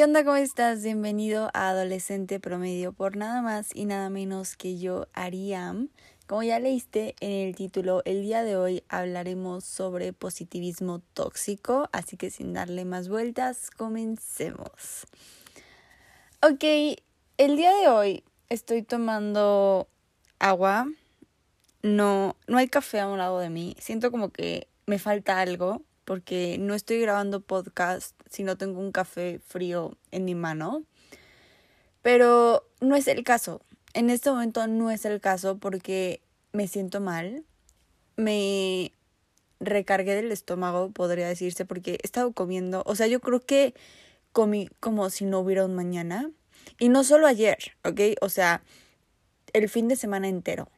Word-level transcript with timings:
¿Qué 0.00 0.04
onda? 0.04 0.24
¿Cómo 0.24 0.36
estás? 0.36 0.82
Bienvenido 0.82 1.50
a 1.52 1.68
Adolescente 1.68 2.40
Promedio 2.40 2.94
por 2.94 3.16
nada 3.18 3.42
más 3.42 3.68
y 3.74 3.84
nada 3.84 4.08
menos 4.08 4.56
que 4.56 4.78
yo, 4.78 5.08
Ariam. 5.12 5.90
Como 6.26 6.42
ya 6.42 6.58
leíste 6.58 7.16
en 7.20 7.32
el 7.32 7.54
título, 7.54 8.00
el 8.06 8.22
día 8.22 8.42
de 8.42 8.56
hoy 8.56 8.82
hablaremos 8.88 9.62
sobre 9.66 10.14
positivismo 10.14 11.02
tóxico, 11.12 11.90
así 11.92 12.16
que 12.16 12.30
sin 12.30 12.54
darle 12.54 12.86
más 12.86 13.10
vueltas, 13.10 13.70
comencemos. 13.70 15.06
Ok, 16.40 16.64
el 17.36 17.56
día 17.56 17.74
de 17.76 17.88
hoy 17.88 18.24
estoy 18.48 18.82
tomando 18.82 19.86
agua. 20.38 20.88
No, 21.82 22.36
no 22.46 22.56
hay 22.56 22.68
café 22.68 23.00
a 23.00 23.06
un 23.06 23.18
lado 23.18 23.38
de 23.38 23.50
mí. 23.50 23.76
Siento 23.78 24.10
como 24.10 24.30
que 24.30 24.66
me 24.86 24.98
falta 24.98 25.42
algo 25.42 25.82
porque 26.10 26.56
no 26.58 26.74
estoy 26.74 26.98
grabando 26.98 27.40
podcast 27.40 28.20
si 28.28 28.42
no 28.42 28.58
tengo 28.58 28.80
un 28.80 28.90
café 28.90 29.38
frío 29.46 29.96
en 30.10 30.24
mi 30.24 30.34
mano. 30.34 30.82
Pero 32.02 32.66
no 32.80 32.96
es 32.96 33.06
el 33.06 33.22
caso. 33.22 33.60
En 33.94 34.10
este 34.10 34.28
momento 34.28 34.66
no 34.66 34.90
es 34.90 35.04
el 35.04 35.20
caso 35.20 35.58
porque 35.58 36.20
me 36.50 36.66
siento 36.66 37.00
mal. 37.00 37.44
Me 38.16 38.90
recargué 39.60 40.16
del 40.16 40.32
estómago, 40.32 40.90
podría 40.90 41.28
decirse, 41.28 41.64
porque 41.64 41.92
he 41.92 41.98
estado 42.02 42.32
comiendo. 42.32 42.82
O 42.86 42.96
sea, 42.96 43.06
yo 43.06 43.20
creo 43.20 43.38
que 43.38 43.74
comí 44.32 44.68
como 44.80 45.10
si 45.10 45.24
no 45.24 45.38
hubiera 45.38 45.64
un 45.64 45.76
mañana. 45.76 46.28
Y 46.80 46.88
no 46.88 47.04
solo 47.04 47.28
ayer, 47.28 47.76
¿ok? 47.84 48.00
O 48.20 48.30
sea, 48.30 48.64
el 49.52 49.68
fin 49.68 49.86
de 49.86 49.94
semana 49.94 50.26
entero. 50.26 50.72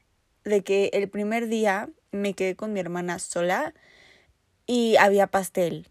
De 0.44 0.62
que 0.62 0.90
el 0.92 1.08
primer 1.08 1.48
día 1.48 1.88
me 2.10 2.34
quedé 2.34 2.54
con 2.54 2.74
mi 2.74 2.80
hermana 2.80 3.18
sola 3.18 3.72
y 4.66 4.96
había 4.96 5.26
pastel. 5.26 5.88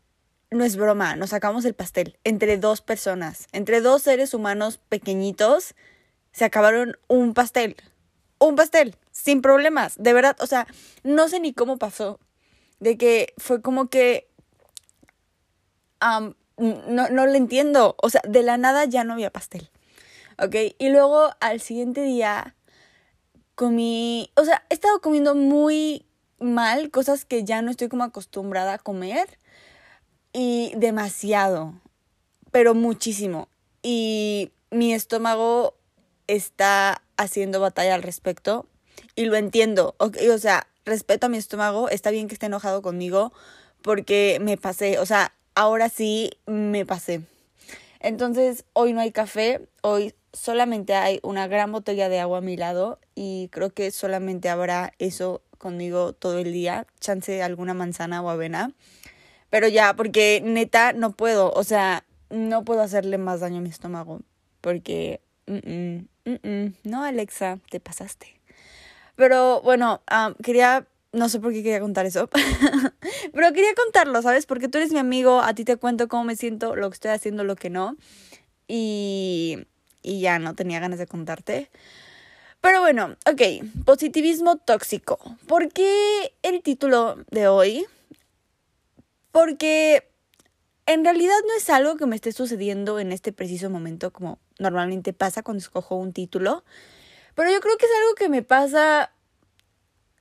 No 0.50 0.66
es 0.66 0.76
broma, 0.76 1.16
nos 1.16 1.30
sacamos 1.30 1.64
el 1.64 1.74
pastel 1.74 2.20
entre 2.24 2.58
dos 2.58 2.82
personas, 2.82 3.48
entre 3.54 3.80
dos 3.80 4.02
seres 4.02 4.34
humanos 4.34 4.80
pequeñitos, 4.90 5.76
se 6.34 6.46
acabaron 6.46 6.98
un 7.08 7.34
pastel. 7.34 7.76
Un 8.38 8.56
pastel, 8.56 8.98
sin 9.12 9.42
problemas, 9.42 9.96
de 9.98 10.14
verdad, 10.14 10.36
o 10.40 10.48
sea, 10.48 10.68
no 11.04 11.30
sé 11.30 11.40
ni 11.40 11.54
cómo 11.54 11.78
pasó. 11.78 12.20
De 12.80 12.98
que 12.98 13.34
fue 13.38 13.62
como 13.62 13.90
que... 13.90 14.28
no, 16.02 16.36
no 16.58 17.26
lo 17.26 17.34
entiendo, 17.34 17.96
o 18.02 18.10
sea, 18.10 18.22
de 18.28 18.44
la 18.44 18.58
nada 18.58 18.86
ya 18.86 19.04
no 19.04 19.14
había 19.14 19.32
pastel. 19.32 19.70
¿Ok? 20.40 20.56
Y 20.80 20.90
luego 20.90 21.30
al 21.40 21.62
siguiente 21.62 22.02
día 22.02 22.56
comí, 23.56 24.32
o 24.36 24.44
sea, 24.44 24.66
he 24.70 24.74
estado 24.74 25.02
comiendo 25.02 25.36
muy 25.36 26.08
mal, 26.42 26.92
cosas 26.92 27.26
que 27.26 27.44
ya 27.44 27.62
no 27.62 27.72
estoy 27.72 27.88
como 27.88 28.04
acostumbrada 28.04 28.74
a 28.74 28.78
comer 28.80 29.40
y 30.34 30.74
demasiado, 30.76 31.74
pero 32.52 32.74
muchísimo. 32.74 33.48
Y 33.84 34.52
mi 34.70 34.94
estómago 34.94 35.76
está 36.28 37.02
haciendo 37.18 37.60
batalla 37.60 37.96
al 37.96 38.04
respecto 38.04 38.68
y 39.16 39.26
lo 39.26 39.36
entiendo. 39.36 39.96
O, 39.98 40.38
sea, 40.38 40.68
respeto 40.86 41.28
a 41.28 41.30
mi 41.30 41.38
estómago, 41.38 41.90
está 41.90 42.12
bien 42.12 42.28
que 42.28 42.34
esté 42.34 42.48
enojado 42.48 42.82
conmigo 42.82 43.34
porque 43.82 44.40
me 44.42 44.58
pasé, 44.58 45.00
o 45.00 45.06
sea, 45.06 45.34
ahora 45.56 45.90
sí 45.90 46.32
me 46.46 46.86
pasé. 46.86 47.22
Entonces, 48.00 48.66
hoy 48.74 48.94
no 48.94 49.02
hay 49.02 49.12
café, 49.12 49.68
hoy 49.82 50.16
solamente 50.34 50.96
hay 50.96 51.20
una 51.24 51.48
gran 51.48 51.72
botella 51.72 52.10
de 52.10 52.20
agua 52.20 52.40
a 52.40 52.42
mi 52.42 52.58
lado 52.58 53.00
y 53.16 53.50
creo 53.52 53.72
que 53.72 53.92
solamente 53.92 54.50
habrá 54.50 54.94
eso 54.98 55.42
conmigo 55.62 56.12
todo 56.14 56.40
el 56.40 56.52
día, 56.52 56.88
chance 57.00 57.44
alguna 57.44 57.74
manzana 57.74 58.22
o 58.22 58.30
avena. 58.30 58.74
Pero 59.52 59.68
ya, 59.68 59.94
porque 59.96 60.42
neta 60.44 60.92
no 60.92 61.12
puedo, 61.12 61.52
o 61.52 61.64
sea, 61.64 62.04
no 62.30 62.66
puedo 62.66 62.82
hacerle 62.82 63.18
más 63.18 63.42
daño 63.42 63.60
a 63.60 63.62
mi 63.62 63.70
estómago. 63.70 64.22
Porque, 64.60 65.22
no, 66.84 67.04
Alexa, 67.04 67.60
te 67.70 67.80
pasaste. 67.80 68.40
Pero 69.16 69.62
bueno, 69.62 70.02
quería, 70.44 70.88
no 71.12 71.30
sé 71.30 71.40
por 71.40 71.54
qué 71.54 71.62
quería 71.64 71.80
contar 71.80 72.06
eso, 72.06 72.28
pero 73.34 73.54
quería 73.54 73.76
contarlo, 73.76 74.22
¿sabes? 74.22 74.46
Porque 74.46 74.68
tú 74.68 74.80
eres 74.80 74.92
mi 74.92 75.00
amigo, 75.00 75.42
a 75.42 75.54
ti 75.54 75.64
te 75.64 75.78
cuento 75.78 76.08
cómo 76.08 76.24
me 76.24 76.36
siento, 76.36 76.76
lo 76.76 76.90
que 76.90 76.96
estoy 76.96 77.12
haciendo, 77.12 77.44
lo 77.44 77.56
que 77.56 77.70
no. 77.70 77.98
Y, 78.68 79.68
y 80.02 80.22
ya 80.22 80.40
no 80.40 80.56
tenía 80.56 80.80
ganas 80.80 80.98
de 80.98 81.08
contarte. 81.08 81.70
Pero 82.62 82.82
bueno, 82.82 83.18
ok, 83.26 83.86
positivismo 83.86 84.58
tóxico. 84.58 85.18
¿Por 85.48 85.70
qué 85.70 86.34
el 86.44 86.62
título 86.62 87.18
de 87.32 87.48
hoy? 87.48 87.86
Porque 89.32 90.08
en 90.86 91.04
realidad 91.04 91.36
no 91.48 91.56
es 91.58 91.70
algo 91.72 91.98
que 91.98 92.06
me 92.06 92.16
esté 92.16 92.32
sucediendo 92.32 93.00
en 93.00 93.12
este 93.12 93.34
preciso 93.34 93.70
momento 93.72 94.14
como 94.14 94.38
normalmente 94.60 95.12
pasa 95.12 95.42
cuando 95.42 95.60
escojo 95.60 95.96
un 95.96 96.14
título. 96.14 96.64
Pero 97.34 97.52
yo 97.52 97.60
creo 97.62 97.78
que 97.78 97.86
es 97.86 97.92
algo 98.00 98.16
que 98.16 98.30
me 98.30 98.44
pasa 98.44 99.12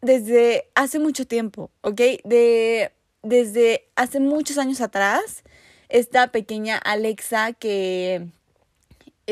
desde 0.01 0.71
hace 0.75 0.99
mucho 0.99 1.27
tiempo, 1.27 1.71
¿ok? 1.83 2.01
De, 2.25 2.93
desde 3.23 3.91
hace 3.97 4.19
muchos 4.19 4.57
años 4.57 4.81
atrás, 4.81 5.45
esta 5.91 6.29
pequeña 6.29 6.79
Alexa 6.79 7.53
que 7.53 8.29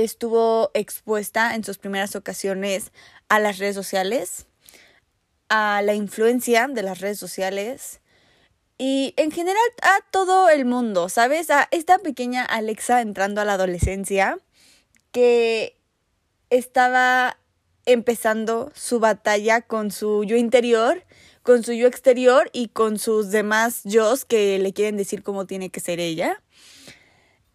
estuvo 0.04 0.70
expuesta 0.74 1.54
en 1.54 1.64
sus 1.64 1.78
primeras 1.78 2.14
ocasiones 2.14 2.92
a 3.28 3.40
las 3.40 3.58
redes 3.58 3.74
sociales, 3.74 4.46
a 5.48 5.82
la 5.82 5.94
influencia 5.94 6.68
de 6.68 6.82
las 6.82 7.00
redes 7.00 7.18
sociales 7.18 8.00
y 8.78 9.12
en 9.16 9.32
general 9.32 9.62
a 9.82 9.98
todo 10.10 10.48
el 10.50 10.64
mundo, 10.64 11.08
¿sabes? 11.08 11.50
A 11.50 11.68
esta 11.72 11.98
pequeña 11.98 12.44
Alexa 12.44 13.00
entrando 13.00 13.40
a 13.40 13.44
la 13.44 13.54
adolescencia 13.54 14.38
que 15.10 15.76
estaba 16.50 17.38
empezando 17.84 18.70
su 18.74 19.00
batalla 19.00 19.62
con 19.62 19.90
su 19.90 20.22
yo 20.24 20.36
interior, 20.36 21.04
con 21.42 21.64
su 21.64 21.72
yo 21.72 21.88
exterior 21.88 22.50
y 22.52 22.68
con 22.68 22.98
sus 22.98 23.30
demás 23.30 23.80
yo 23.84 24.14
que 24.28 24.58
le 24.58 24.72
quieren 24.72 24.96
decir 24.96 25.22
cómo 25.22 25.46
tiene 25.46 25.70
que 25.70 25.80
ser 25.80 25.98
ella. 25.98 26.40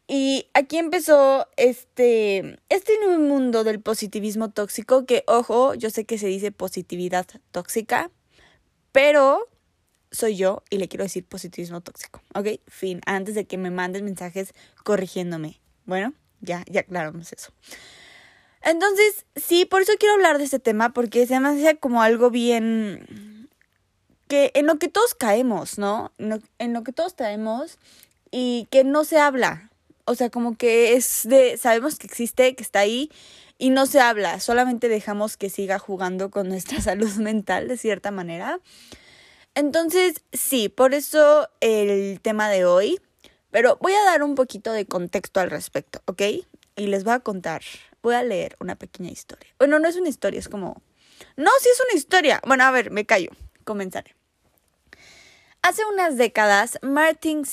Y 0.07 0.49
aquí 0.53 0.77
empezó 0.77 1.47
este, 1.55 2.59
este 2.69 2.99
nuevo 3.05 3.23
mundo 3.23 3.63
del 3.63 3.79
positivismo 3.79 4.51
tóxico, 4.51 5.05
que 5.05 5.23
ojo, 5.27 5.75
yo 5.75 5.89
sé 5.89 6.05
que 6.05 6.17
se 6.17 6.27
dice 6.27 6.51
positividad 6.51 7.25
tóxica, 7.51 8.11
pero 8.91 9.47
soy 10.11 10.35
yo 10.35 10.63
y 10.69 10.77
le 10.77 10.87
quiero 10.87 11.03
decir 11.03 11.25
positivismo 11.25 11.81
tóxico, 11.81 12.21
¿ok? 12.35 12.59
Fin, 12.67 13.01
antes 13.05 13.33
de 13.33 13.45
que 13.45 13.57
me 13.57 13.71
mandes 13.71 14.01
mensajes 14.01 14.53
corrigiéndome. 14.83 15.61
Bueno, 15.85 16.13
ya, 16.41 16.63
ya 16.69 16.81
aclaramos 16.81 17.31
eso. 17.33 17.51
Entonces, 18.61 19.25
sí, 19.35 19.65
por 19.65 19.81
eso 19.81 19.93
quiero 19.99 20.15
hablar 20.15 20.37
de 20.37 20.45
este 20.45 20.59
tema, 20.59 20.93
porque 20.93 21.25
se 21.27 21.39
me 21.39 21.49
hace 21.49 21.77
como 21.77 22.01
algo 22.01 22.29
bien... 22.29 23.49
que 24.27 24.51
en 24.53 24.65
lo 24.67 24.77
que 24.79 24.87
todos 24.87 25.15
caemos, 25.15 25.77
¿no? 25.77 26.11
En 26.59 26.73
lo 26.73 26.83
que 26.83 26.93
todos 26.93 27.13
caemos 27.13 27.77
y 28.31 28.67
que 28.71 28.83
no 28.83 29.03
se 29.03 29.19
habla, 29.19 29.69
o 30.05 30.15
sea, 30.15 30.29
como 30.29 30.57
que 30.57 30.93
es 30.93 31.21
de, 31.23 31.57
sabemos 31.57 31.97
que 31.97 32.07
existe, 32.07 32.55
que 32.55 32.63
está 32.63 32.79
ahí 32.79 33.09
y 33.57 33.69
no 33.69 33.85
se 33.85 33.99
habla, 33.99 34.39
solamente 34.39 34.89
dejamos 34.89 35.37
que 35.37 35.49
siga 35.49 35.79
jugando 35.79 36.31
con 36.31 36.49
nuestra 36.49 36.81
salud 36.81 37.13
mental 37.15 37.67
de 37.67 37.77
cierta 37.77 38.11
manera. 38.11 38.59
Entonces, 39.55 40.23
sí, 40.31 40.67
por 40.69 40.93
eso 40.93 41.47
el 41.61 42.19
tema 42.21 42.49
de 42.49 42.65
hoy, 42.65 42.99
pero 43.51 43.77
voy 43.81 43.93
a 43.93 44.03
dar 44.03 44.23
un 44.23 44.35
poquito 44.35 44.71
de 44.71 44.85
contexto 44.85 45.39
al 45.39 45.51
respecto, 45.51 46.01
¿ok? 46.05 46.21
Y 46.75 46.87
les 46.87 47.03
voy 47.03 47.13
a 47.13 47.19
contar, 47.19 47.61
voy 48.01 48.15
a 48.15 48.23
leer 48.23 48.55
una 48.59 48.75
pequeña 48.75 49.11
historia. 49.11 49.53
Bueno, 49.59 49.77
no 49.77 49.87
es 49.87 49.95
una 49.95 50.09
historia, 50.09 50.39
es 50.39 50.49
como... 50.49 50.81
No, 51.37 51.51
sí 51.61 51.69
es 51.71 51.79
una 51.87 51.97
historia. 51.97 52.41
Bueno, 52.45 52.63
a 52.63 52.71
ver, 52.71 52.89
me 52.89 53.05
callo, 53.05 53.29
comenzaré. 53.63 54.15
Hace 55.61 55.85
unas 55.85 56.17
décadas, 56.17 56.79
Martin 56.81 57.45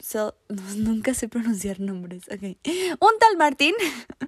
Sell 0.00 0.32
nunca 0.76 1.14
sé 1.14 1.28
pronunciar 1.28 1.80
nombres. 1.80 2.24
Okay. 2.32 2.58
Un 3.00 3.18
tal 3.18 3.36
Martín 3.36 3.74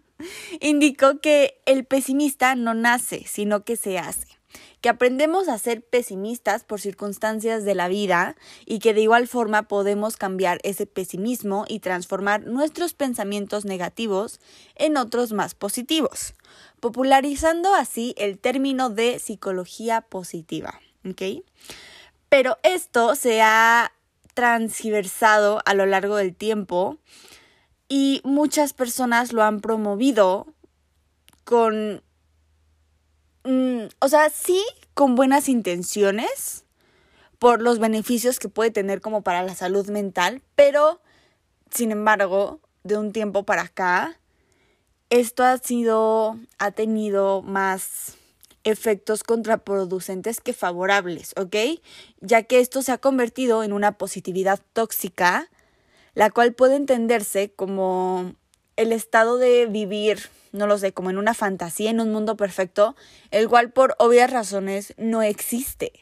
indicó 0.60 1.20
que 1.20 1.60
el 1.66 1.84
pesimista 1.84 2.54
no 2.54 2.74
nace, 2.74 3.24
sino 3.26 3.64
que 3.64 3.76
se 3.76 3.98
hace. 3.98 4.26
Que 4.82 4.88
aprendemos 4.88 5.48
a 5.48 5.58
ser 5.58 5.82
pesimistas 5.82 6.64
por 6.64 6.80
circunstancias 6.80 7.64
de 7.64 7.74
la 7.74 7.88
vida 7.88 8.36
y 8.66 8.80
que 8.80 8.92
de 8.92 9.00
igual 9.00 9.28
forma 9.28 9.62
podemos 9.62 10.16
cambiar 10.16 10.58
ese 10.64 10.86
pesimismo 10.86 11.64
y 11.68 11.78
transformar 11.78 12.46
nuestros 12.46 12.92
pensamientos 12.92 13.64
negativos 13.64 14.40
en 14.74 14.96
otros 14.96 15.32
más 15.32 15.54
positivos, 15.54 16.34
popularizando 16.80 17.74
así 17.74 18.14
el 18.18 18.38
término 18.38 18.90
de 18.90 19.20
psicología 19.20 20.02
positiva. 20.02 20.80
¿okay? 21.08 21.44
Pero 22.28 22.58
esto 22.62 23.14
se 23.14 23.40
ha 23.40 23.92
transversado 24.34 25.60
a 25.64 25.74
lo 25.74 25.86
largo 25.86 26.16
del 26.16 26.34
tiempo 26.34 26.98
y 27.88 28.20
muchas 28.24 28.72
personas 28.72 29.32
lo 29.32 29.42
han 29.42 29.60
promovido 29.60 30.46
con, 31.44 32.02
mm, 33.44 33.82
o 33.98 34.08
sea, 34.08 34.30
sí 34.30 34.62
con 34.94 35.14
buenas 35.14 35.48
intenciones 35.48 36.64
por 37.38 37.60
los 37.60 37.78
beneficios 37.78 38.38
que 38.38 38.48
puede 38.48 38.70
tener 38.70 39.00
como 39.00 39.22
para 39.22 39.42
la 39.42 39.54
salud 39.54 39.88
mental, 39.88 40.42
pero 40.54 41.00
sin 41.70 41.90
embargo 41.90 42.60
de 42.84 42.96
un 42.96 43.12
tiempo 43.12 43.42
para 43.42 43.62
acá, 43.62 44.18
esto 45.10 45.44
ha 45.44 45.58
sido, 45.58 46.38
ha 46.58 46.70
tenido 46.70 47.42
más 47.42 48.16
efectos 48.64 49.24
contraproducentes 49.24 50.40
que 50.40 50.52
favorables, 50.52 51.34
¿ok? 51.36 51.56
Ya 52.20 52.44
que 52.44 52.60
esto 52.60 52.82
se 52.82 52.92
ha 52.92 52.98
convertido 52.98 53.64
en 53.64 53.72
una 53.72 53.98
positividad 53.98 54.60
tóxica, 54.72 55.48
la 56.14 56.30
cual 56.30 56.52
puede 56.52 56.76
entenderse 56.76 57.50
como 57.50 58.34
el 58.76 58.92
estado 58.92 59.38
de 59.38 59.66
vivir, 59.66 60.30
no 60.52 60.66
lo 60.66 60.78
sé, 60.78 60.92
como 60.92 61.10
en 61.10 61.18
una 61.18 61.34
fantasía, 61.34 61.90
en 61.90 62.00
un 62.00 62.12
mundo 62.12 62.36
perfecto, 62.36 62.96
el 63.30 63.48
cual 63.48 63.72
por 63.72 63.94
obvias 63.98 64.30
razones 64.30 64.94
no 64.96 65.22
existe. 65.22 65.92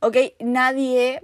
¿Ok? 0.00 0.16
Nadie 0.40 1.22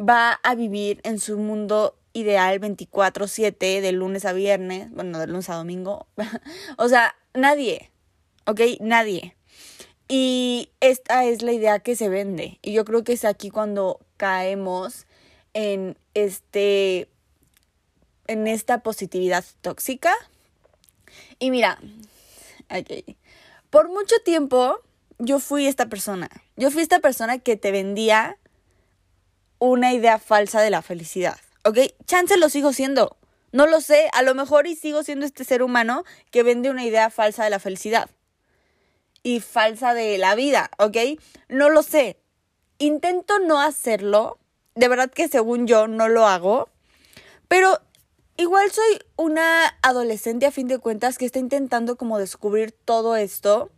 va 0.00 0.32
a 0.42 0.54
vivir 0.54 1.00
en 1.04 1.18
su 1.18 1.38
mundo 1.38 1.96
ideal 2.12 2.60
24/7 2.60 3.80
de 3.80 3.92
lunes 3.92 4.24
a 4.24 4.32
viernes, 4.32 4.90
bueno, 4.92 5.18
de 5.18 5.26
lunes 5.26 5.50
a 5.50 5.54
domingo. 5.54 6.06
o 6.78 6.88
sea, 6.88 7.16
nadie. 7.34 7.90
¿Ok? 8.46 8.60
Nadie. 8.80 9.36
Y 10.08 10.70
esta 10.80 11.24
es 11.24 11.42
la 11.42 11.52
idea 11.52 11.78
que 11.78 11.96
se 11.96 12.08
vende. 12.08 12.58
Y 12.62 12.72
yo 12.72 12.84
creo 12.84 13.04
que 13.04 13.14
es 13.14 13.24
aquí 13.24 13.50
cuando 13.50 14.00
caemos 14.16 15.06
en 15.54 15.96
este 16.14 17.08
en 18.26 18.46
esta 18.46 18.82
positividad 18.82 19.44
tóxica. 19.60 20.14
Y 21.38 21.50
mira, 21.50 21.78
por 23.70 23.88
mucho 23.88 24.16
tiempo 24.24 24.80
yo 25.18 25.38
fui 25.38 25.66
esta 25.66 25.86
persona. 25.86 26.28
Yo 26.56 26.70
fui 26.70 26.82
esta 26.82 27.00
persona 27.00 27.38
que 27.38 27.56
te 27.56 27.70
vendía 27.70 28.36
una 29.58 29.92
idea 29.92 30.18
falsa 30.18 30.60
de 30.60 30.70
la 30.70 30.82
felicidad. 30.82 31.38
¿Ok? 31.64 31.78
Chance 32.06 32.36
lo 32.36 32.48
sigo 32.48 32.72
siendo. 32.72 33.16
No 33.52 33.66
lo 33.66 33.80
sé, 33.80 34.08
a 34.12 34.22
lo 34.22 34.34
mejor 34.34 34.66
y 34.66 34.74
sigo 34.74 35.02
siendo 35.02 35.24
este 35.24 35.44
ser 35.44 35.62
humano 35.62 36.04
que 36.30 36.42
vende 36.42 36.70
una 36.70 36.84
idea 36.84 37.08
falsa 37.08 37.44
de 37.44 37.50
la 37.50 37.60
felicidad. 37.60 38.10
Y 39.24 39.40
falsa 39.40 39.92
de 39.94 40.16
la 40.18 40.36
vida, 40.36 40.70
¿ok? 40.78 40.96
No 41.48 41.70
lo 41.70 41.82
sé. 41.82 42.20
Intento 42.78 43.40
no 43.40 43.60
hacerlo. 43.60 44.38
De 44.76 44.86
verdad 44.86 45.10
que 45.10 45.26
según 45.26 45.66
yo 45.66 45.88
no 45.88 46.08
lo 46.08 46.28
hago. 46.28 46.68
Pero 47.48 47.80
igual 48.36 48.70
soy 48.70 49.00
una 49.16 49.76
adolescente 49.82 50.46
a 50.46 50.52
fin 50.52 50.68
de 50.68 50.78
cuentas 50.78 51.18
que 51.18 51.24
está 51.24 51.38
intentando 51.38 51.96
como 51.96 52.18
descubrir 52.18 52.72
todo 52.72 53.16
esto 53.16 53.70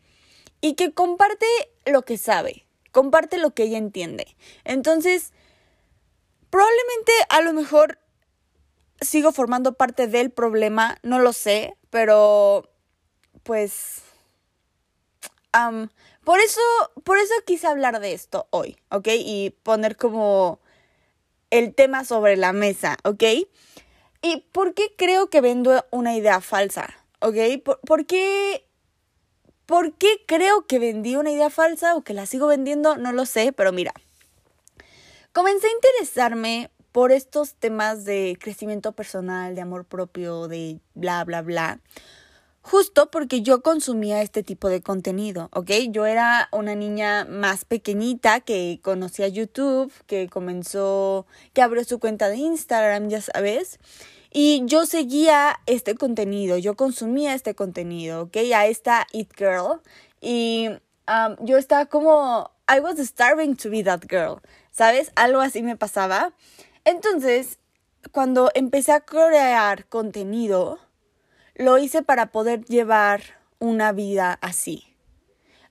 y 0.60 0.75
que 0.75 0.93
comparte 0.93 1.46
lo 1.84 2.02
que 2.02 2.19
sabe, 2.19 2.66
comparte 2.90 3.38
lo 3.38 3.54
que 3.54 3.64
ella 3.64 3.78
entiende. 3.78 4.37
Entonces, 4.64 5.32
probablemente 6.50 7.12
a 7.28 7.40
lo 7.42 7.52
mejor 7.52 7.99
sigo 9.00 9.31
formando 9.32 9.75
parte 9.75 10.06
del 10.06 10.31
problema, 10.31 10.99
no 11.02 11.19
lo 11.19 11.32
sé, 11.32 11.76
pero 11.90 12.69
pues... 13.42 14.02
por 16.24 16.40
eso, 16.40 16.60
por 17.04 17.18
eso 17.18 17.34
quise 17.46 17.66
hablar 17.66 18.00
de 18.00 18.12
esto 18.12 18.48
hoy, 18.50 18.76
¿ok? 18.90 19.08
Y 19.12 19.50
poner 19.62 19.96
como 19.96 20.60
el 21.50 21.74
tema 21.74 22.04
sobre 22.04 22.36
la 22.36 22.52
mesa, 22.52 22.96
¿ok? 23.04 23.22
¿Y 24.22 24.44
por 24.52 24.74
qué 24.74 24.92
creo 24.96 25.30
que 25.30 25.40
vendo 25.40 25.84
una 25.90 26.16
idea 26.16 26.40
falsa? 26.40 26.88
¿Ok? 27.20 27.36
¿Por, 27.86 28.06
qué? 28.06 28.66
¿Por 29.66 29.94
qué 29.94 30.24
creo 30.26 30.66
que 30.66 30.78
vendí 30.78 31.16
una 31.16 31.30
idea 31.30 31.50
falsa 31.50 31.94
o 31.94 32.02
que 32.02 32.14
la 32.14 32.26
sigo 32.26 32.48
vendiendo? 32.48 32.96
No 32.96 33.12
lo 33.12 33.24
sé, 33.24 33.52
pero 33.52 33.72
mira. 33.72 33.92
Comencé 35.32 35.68
a 35.68 35.70
interesarme 35.70 36.70
por 36.92 37.12
estos 37.12 37.54
temas 37.54 38.04
de 38.04 38.36
crecimiento 38.40 38.92
personal, 38.92 39.54
de 39.54 39.60
amor 39.60 39.84
propio, 39.84 40.48
de 40.48 40.80
bla, 40.94 41.24
bla, 41.24 41.42
bla. 41.42 41.80
Justo 42.68 43.12
porque 43.12 43.42
yo 43.42 43.62
consumía 43.62 44.22
este 44.22 44.42
tipo 44.42 44.68
de 44.68 44.82
contenido, 44.82 45.50
¿ok? 45.52 45.70
Yo 45.90 46.04
era 46.04 46.48
una 46.50 46.74
niña 46.74 47.24
más 47.24 47.64
pequeñita 47.64 48.40
que 48.40 48.80
conocía 48.82 49.28
YouTube, 49.28 49.92
que 50.08 50.28
comenzó, 50.28 51.26
que 51.52 51.62
abrió 51.62 51.84
su 51.84 52.00
cuenta 52.00 52.28
de 52.28 52.38
Instagram, 52.38 53.08
ya 53.08 53.20
sabes. 53.20 53.78
Y 54.32 54.62
yo 54.66 54.84
seguía 54.84 55.60
este 55.66 55.94
contenido, 55.94 56.58
yo 56.58 56.74
consumía 56.74 57.34
este 57.34 57.54
contenido, 57.54 58.22
¿ok? 58.22 58.36
A 58.52 58.66
esta 58.66 59.06
It 59.12 59.30
Girl. 59.38 59.80
Y 60.20 60.70
um, 61.06 61.36
yo 61.46 61.58
estaba 61.58 61.86
como, 61.86 62.50
I 62.68 62.80
was 62.80 62.98
starving 62.98 63.54
to 63.58 63.70
be 63.70 63.84
that 63.84 64.00
girl, 64.08 64.40
¿sabes? 64.72 65.12
Algo 65.14 65.40
así 65.40 65.62
me 65.62 65.76
pasaba. 65.76 66.32
Entonces, 66.84 67.60
cuando 68.10 68.50
empecé 68.56 68.90
a 68.90 69.02
crear 69.02 69.86
contenido, 69.86 70.80
lo 71.56 71.78
hice 71.78 72.02
para 72.02 72.30
poder 72.30 72.64
llevar 72.66 73.22
una 73.58 73.92
vida 73.92 74.38
así. 74.40 74.84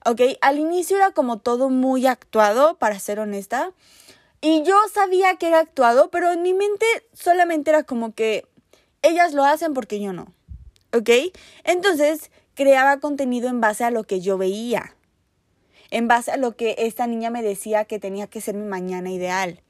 ¿Ok? 0.05 0.21
Al 0.41 0.59
inicio 0.59 0.97
era 0.97 1.11
como 1.11 1.39
todo 1.39 1.69
muy 1.69 2.07
actuado, 2.07 2.77
para 2.77 2.99
ser 2.99 3.19
honesta. 3.19 3.71
Y 4.41 4.63
yo 4.63 4.75
sabía 4.93 5.37
que 5.37 5.47
era 5.47 5.59
actuado, 5.59 6.09
pero 6.11 6.31
en 6.31 6.41
mi 6.41 6.53
mente 6.53 6.85
solamente 7.13 7.71
era 7.71 7.83
como 7.83 8.13
que 8.13 8.45
ellas 9.01 9.33
lo 9.33 9.43
hacen 9.43 9.73
porque 9.73 9.99
yo 9.99 10.13
no. 10.13 10.33
¿Ok? 10.93 11.09
Entonces 11.63 12.31
creaba 12.53 12.99
contenido 12.99 13.49
en 13.49 13.61
base 13.61 13.83
a 13.83 13.91
lo 13.91 14.03
que 14.03 14.21
yo 14.21 14.37
veía. 14.37 14.95
En 15.91 16.07
base 16.07 16.31
a 16.31 16.37
lo 16.37 16.55
que 16.55 16.75
esta 16.79 17.07
niña 17.07 17.29
me 17.29 17.43
decía 17.43 17.85
que 17.85 17.99
tenía 17.99 18.27
que 18.27 18.41
ser 18.41 18.55
mi 18.55 18.65
mañana 18.65 19.11
ideal. 19.11 19.61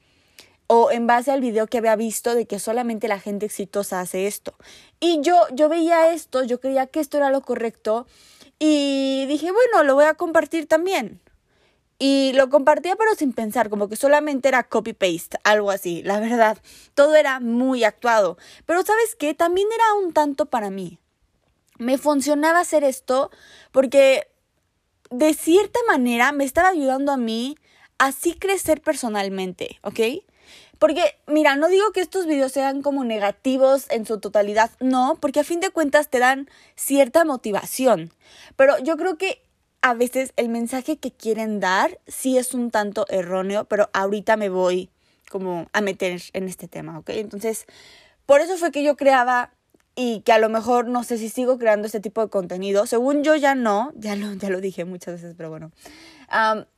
O 0.67 0.91
en 0.91 1.06
base 1.07 1.31
al 1.31 1.41
video 1.41 1.67
que 1.67 1.77
había 1.77 1.95
visto 1.95 2.33
de 2.33 2.47
que 2.47 2.59
solamente 2.59 3.07
la 3.07 3.19
gente 3.19 3.45
exitosa 3.45 4.00
hace 4.00 4.27
esto. 4.27 4.56
Y 5.00 5.21
yo, 5.21 5.39
yo 5.51 5.69
veía 5.69 6.12
esto, 6.12 6.44
yo 6.44 6.59
creía 6.59 6.88
que 6.88 7.00
esto 7.00 7.17
era 7.17 7.29
lo 7.29 7.41
correcto. 7.41 8.07
Y 8.57 9.25
dije, 9.27 9.51
bueno, 9.51 9.83
lo 9.83 9.95
voy 9.95 10.06
a 10.06 10.15
compartir 10.15 10.67
también. 10.67 11.21
Y 11.97 12.33
lo 12.33 12.50
compartía 12.50 12.95
pero 12.95 13.15
sin 13.15 13.31
pensar, 13.31 13.69
como 13.69 13.88
que 13.88 13.95
solamente 13.95 14.47
era 14.47 14.63
copy-paste, 14.63 15.38
algo 15.44 15.71
así, 15.71 16.03
la 16.03 16.19
verdad. 16.19 16.57
Todo 16.94 17.15
era 17.15 17.39
muy 17.39 17.83
actuado. 17.83 18.38
Pero 18.65 18.83
sabes 18.83 19.15
qué, 19.15 19.33
también 19.33 19.67
era 19.73 20.06
un 20.06 20.13
tanto 20.13 20.47
para 20.47 20.69
mí. 20.69 21.00
Me 21.77 21.97
funcionaba 21.97 22.59
hacer 22.59 22.83
esto 22.83 23.31
porque 23.71 24.27
de 25.09 25.33
cierta 25.33 25.79
manera 25.88 26.31
me 26.31 26.44
estaba 26.44 26.69
ayudando 26.69 27.12
a 27.12 27.17
mí 27.17 27.57
así 27.97 28.33
crecer 28.33 28.81
personalmente, 28.81 29.79
¿ok? 29.81 30.25
Porque, 30.86 31.16
mira, 31.26 31.56
no 31.56 31.68
digo 31.68 31.92
que 31.94 32.00
estos 32.00 32.28
videos 32.28 32.52
sean 32.52 32.84
como 32.84 33.04
negativos 33.04 33.88
en 33.89 34.06
su 34.06 34.20
totalidad, 34.20 34.70
no, 34.80 35.18
porque 35.20 35.39
a 35.39 35.44
fin 35.44 35.60
de 35.60 35.72
cuentas 35.72 36.10
te 36.10 36.20
dan 36.20 36.48
cierta 36.75 37.25
motivación. 37.25 38.12
Pero 38.56 38.77
yo 38.77 38.96
creo 38.96 39.18
que 39.18 39.42
a 39.82 39.96
veces 39.96 40.32
el 40.36 40.48
mensaje 40.48 40.98
que 40.98 41.10
quieren 41.10 41.60
dar 41.60 42.00
sí 42.06 42.38
es 42.38 42.54
un 42.54 42.70
tanto 42.70 43.08
erróneo, 43.10 43.65
pero 43.65 43.89
ahorita 43.94 44.38
me 44.38 44.50
voy 44.50 44.92
como 45.32 45.65
a 45.74 45.82
meter 45.82 46.22
en 46.34 46.48
este 46.48 46.68
tema, 46.68 47.00
¿ok? 47.00 47.10
Entonces, 47.15 47.65
por 48.27 48.42
eso 48.42 48.56
fue 48.56 48.72
que 48.72 48.84
yo 48.84 48.96
creaba 48.96 49.56
y 49.96 50.20
que 50.22 50.34
a 50.34 50.38
lo 50.38 50.50
mejor 50.50 50.88
no 50.88 51.04
sé 51.04 51.18
si 51.18 51.30
sigo 51.30 51.58
creando 51.58 51.88
este 51.88 52.00
tipo 52.00 52.22
de 52.22 52.30
contenido. 52.30 52.86
Según 52.86 53.24
yo 53.24 53.36
ya 53.36 53.56
no, 53.56 53.92
ya 53.96 54.15
lo, 54.15 54.34
ya 54.34 54.51
lo 54.51 54.62
dije 54.62 54.86
muchas 54.86 55.15
veces, 55.15 55.34
pero 55.36 55.50
bueno. 55.50 55.72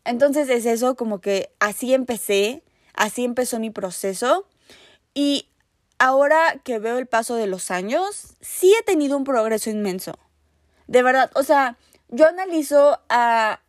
entonces 0.05 0.47
es 0.47 0.65
eso, 0.65 0.95
como 0.95 1.19
que 1.19 1.51
así 1.59 1.93
empecé, 1.93 2.63
así 2.97 3.23
empezó 3.23 3.59
mi 3.59 3.69
proceso. 3.69 4.45
Y 5.13 5.47
ahora 5.99 6.59
que 6.63 6.79
veo 6.79 6.97
el 6.97 7.07
paso 7.07 7.35
de 7.35 7.47
los 7.47 7.71
años, 7.71 8.35
sí 8.41 8.75
he 8.77 8.83
tenido 8.83 9.15
un 9.15 9.23
progreso 9.23 9.69
inmenso. 9.69 10.19
De 10.87 11.03
verdad, 11.03 11.31
o 11.33 11.43
sea, 11.43 11.77
yo 12.09 12.27
analizo 12.27 12.99
a 13.09 13.61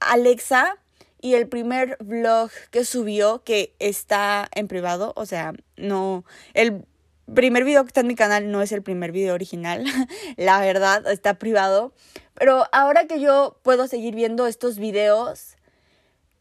Alexa 0.00 0.76
y 1.20 1.34
el 1.34 1.48
primer 1.48 1.96
vlog 2.00 2.50
que 2.70 2.84
subió, 2.84 3.42
que 3.44 3.74
está 3.78 4.48
en 4.54 4.68
privado, 4.68 5.12
o 5.16 5.24
sea, 5.24 5.52
no, 5.76 6.24
el 6.54 6.84
primer 7.32 7.64
video 7.64 7.84
que 7.84 7.88
está 7.88 8.00
en 8.00 8.08
mi 8.08 8.16
canal 8.16 8.50
no 8.50 8.60
es 8.60 8.72
el 8.72 8.82
primer 8.82 9.12
video 9.12 9.34
original, 9.34 9.84
la 10.36 10.60
verdad, 10.60 11.06
está 11.10 11.34
privado. 11.34 11.92
Pero 12.34 12.64
ahora 12.72 13.06
que 13.06 13.20
yo 13.20 13.58
puedo 13.62 13.86
seguir 13.86 14.14
viendo 14.14 14.46
estos 14.46 14.78
videos 14.78 15.51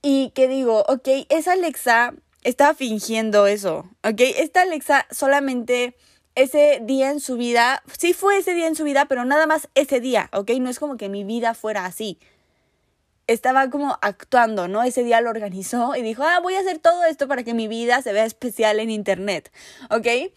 y 0.02 0.32
que 0.32 0.48
digo, 0.48 0.84
ok, 0.88 1.08
esa 1.30 1.54
Alexa 1.54 2.14
estaba 2.44 2.74
fingiendo 2.74 3.48
eso, 3.48 3.90
ok, 4.04 4.22
esta 4.38 4.64
Alexa 4.64 5.06
solamente 5.12 5.96
ese 6.36 6.80
día 6.82 7.12
en 7.12 7.20
su 7.20 7.36
vida, 7.36 7.84
sí 7.98 8.14
fue 8.14 8.38
ese 8.38 8.54
día 8.54 8.68
en 8.68 8.76
su 8.76 8.84
vida, 8.84 9.06
pero 9.06 9.26
nada 9.26 9.48
más 9.48 9.70
ese 9.76 10.00
día, 10.00 10.30
¿ok? 10.34 10.52
No 10.60 10.70
es 10.70 10.80
como 10.80 10.98
que 10.98 11.10
mi 11.10 11.24
vida 11.24 11.54
fuera 11.54 11.86
así. 11.86 12.20
Estaba 13.28 13.70
como 13.70 13.98
actuando, 14.02 14.68
¿no? 14.68 14.84
Ese 14.84 15.04
día 15.04 15.22
lo 15.22 15.30
organizó 15.30 15.96
y 15.96 16.02
dijo, 16.02 16.24
ah, 16.24 16.40
voy 16.40 16.56
a 16.56 16.62
hacer 16.62 16.80
todo 16.80 17.04
esto 17.06 17.28
para 17.28 17.44
que 17.44 17.54
mi 17.54 17.68
vida 17.68 18.02
se 18.02 18.14
vea 18.14 18.26
especial 18.26 18.80
en 18.80 18.90
Internet, 18.90 19.52
¿ok? 19.90 20.34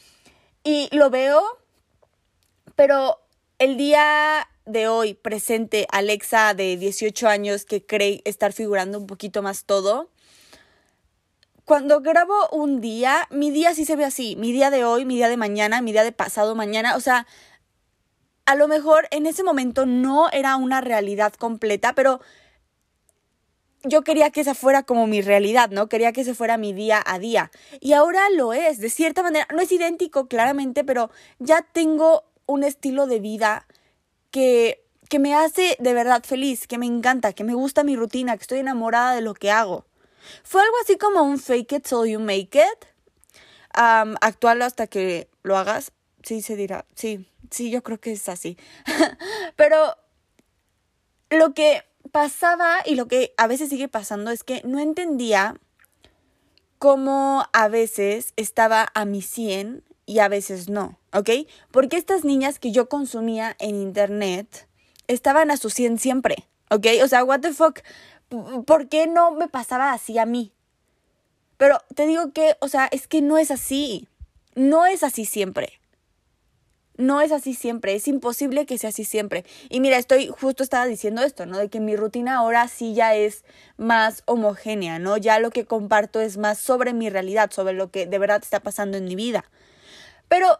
Y 0.64 0.88
lo 0.96 1.10
veo, 1.10 1.42
pero 2.74 3.20
el 3.58 3.76
día 3.76 4.48
de 4.66 4.88
hoy 4.88 5.14
presente 5.14 5.86
Alexa 5.90 6.54
de 6.54 6.76
18 6.76 7.28
años 7.28 7.64
que 7.64 7.84
cree 7.84 8.22
estar 8.24 8.52
figurando 8.52 8.98
un 8.98 9.06
poquito 9.06 9.42
más 9.42 9.64
todo, 9.64 10.10
cuando 11.64 12.00
grabo 12.00 12.34
un 12.50 12.80
día, 12.80 13.26
mi 13.30 13.50
día 13.50 13.74
sí 13.74 13.84
se 13.84 13.96
ve 13.96 14.04
así, 14.04 14.36
mi 14.36 14.52
día 14.52 14.70
de 14.70 14.84
hoy, 14.84 15.04
mi 15.04 15.16
día 15.16 15.28
de 15.28 15.36
mañana, 15.36 15.80
mi 15.80 15.92
día 15.92 16.04
de 16.04 16.12
pasado 16.12 16.54
mañana, 16.54 16.94
o 16.96 17.00
sea, 17.00 17.26
a 18.44 18.54
lo 18.54 18.68
mejor 18.68 19.08
en 19.10 19.26
ese 19.26 19.42
momento 19.42 19.86
no 19.86 20.30
era 20.30 20.56
una 20.56 20.82
realidad 20.82 21.32
completa, 21.32 21.94
pero 21.94 22.20
yo 23.82 24.02
quería 24.02 24.30
que 24.30 24.42
esa 24.42 24.54
fuera 24.54 24.82
como 24.82 25.06
mi 25.06 25.22
realidad, 25.22 25.70
¿no? 25.70 25.88
Quería 25.88 26.12
que 26.12 26.22
ese 26.22 26.34
fuera 26.34 26.56
mi 26.56 26.72
día 26.72 27.02
a 27.04 27.18
día. 27.18 27.50
Y 27.80 27.92
ahora 27.92 28.30
lo 28.30 28.52
es, 28.52 28.78
de 28.78 28.88
cierta 28.88 29.22
manera. 29.22 29.46
No 29.54 29.60
es 29.60 29.70
idéntico, 29.72 30.26
claramente, 30.26 30.84
pero 30.84 31.10
ya 31.38 31.60
tengo 31.60 32.24
un 32.46 32.64
estilo 32.64 33.06
de 33.06 33.20
vida 33.20 33.66
que, 34.34 34.84
que 35.08 35.20
me 35.20 35.32
hace 35.32 35.76
de 35.78 35.94
verdad 35.94 36.24
feliz, 36.24 36.66
que 36.66 36.76
me 36.76 36.86
encanta, 36.86 37.34
que 37.34 37.44
me 37.44 37.54
gusta 37.54 37.84
mi 37.84 37.94
rutina, 37.94 38.36
que 38.36 38.42
estoy 38.42 38.58
enamorada 38.58 39.14
de 39.14 39.20
lo 39.20 39.32
que 39.32 39.52
hago. 39.52 39.86
Fue 40.42 40.60
algo 40.60 40.74
así 40.82 40.98
como 40.98 41.22
un 41.22 41.38
fake 41.38 41.74
it 41.74 41.86
till 41.86 42.10
you 42.10 42.18
make 42.18 42.58
it. 42.58 42.84
Um, 43.78 44.16
hasta 44.20 44.88
que 44.88 45.28
lo 45.44 45.56
hagas. 45.56 45.92
Sí, 46.24 46.42
se 46.42 46.56
dirá. 46.56 46.84
Sí, 46.96 47.28
sí, 47.48 47.70
yo 47.70 47.84
creo 47.84 48.00
que 48.00 48.10
es 48.10 48.28
así. 48.28 48.58
pero 49.54 49.96
lo 51.30 51.54
que 51.54 51.84
pasaba 52.10 52.78
y 52.84 52.96
lo 52.96 53.06
que 53.06 53.34
a 53.36 53.46
veces 53.46 53.68
sigue 53.68 53.86
pasando 53.86 54.32
es 54.32 54.42
que 54.42 54.62
no 54.64 54.80
entendía 54.80 55.60
cómo 56.80 57.46
a 57.52 57.68
veces 57.68 58.32
estaba 58.34 58.90
a 58.94 59.04
mi 59.04 59.22
100 59.22 59.84
y 60.06 60.18
a 60.18 60.28
veces 60.28 60.68
no, 60.68 60.98
¿ok? 61.12 61.30
Porque 61.70 61.96
estas 61.96 62.24
niñas 62.24 62.58
que 62.58 62.72
yo 62.72 62.88
consumía 62.88 63.56
en 63.58 63.76
internet 63.76 64.68
estaban 65.06 65.50
a 65.50 65.56
su 65.56 65.70
100 65.70 65.98
siempre, 65.98 66.46
¿ok? 66.70 66.86
O 67.02 67.08
sea, 67.08 67.24
what 67.24 67.40
the 67.40 67.52
fuck, 67.52 67.80
¿por 68.66 68.88
qué 68.88 69.06
no 69.06 69.32
me 69.32 69.48
pasaba 69.48 69.92
así 69.92 70.18
a 70.18 70.26
mí? 70.26 70.52
Pero 71.56 71.78
te 71.94 72.06
digo 72.06 72.32
que, 72.32 72.56
o 72.60 72.68
sea, 72.68 72.88
es 72.90 73.06
que 73.06 73.22
no 73.22 73.38
es 73.38 73.50
así, 73.50 74.08
no 74.54 74.86
es 74.86 75.02
así 75.02 75.24
siempre. 75.24 75.80
No 76.96 77.20
es 77.20 77.32
así 77.32 77.54
siempre, 77.54 77.96
es 77.96 78.06
imposible 78.06 78.66
que 78.66 78.78
sea 78.78 78.90
así 78.90 79.04
siempre. 79.04 79.44
Y 79.68 79.80
mira, 79.80 79.98
estoy 79.98 80.28
justo 80.28 80.62
estaba 80.62 80.86
diciendo 80.86 81.22
esto, 81.22 81.44
¿no? 81.44 81.58
De 81.58 81.68
que 81.68 81.80
mi 81.80 81.96
rutina 81.96 82.36
ahora 82.36 82.68
sí 82.68 82.94
ya 82.94 83.16
es 83.16 83.44
más 83.76 84.22
homogénea, 84.26 85.00
¿no? 85.00 85.16
Ya 85.16 85.40
lo 85.40 85.50
que 85.50 85.64
comparto 85.64 86.20
es 86.20 86.36
más 86.36 86.58
sobre 86.58 86.92
mi 86.92 87.10
realidad, 87.10 87.50
sobre 87.50 87.72
lo 87.72 87.90
que 87.90 88.06
de 88.06 88.18
verdad 88.18 88.40
está 88.40 88.60
pasando 88.60 88.96
en 88.96 89.06
mi 89.06 89.16
vida. 89.16 89.44
Pero 90.34 90.58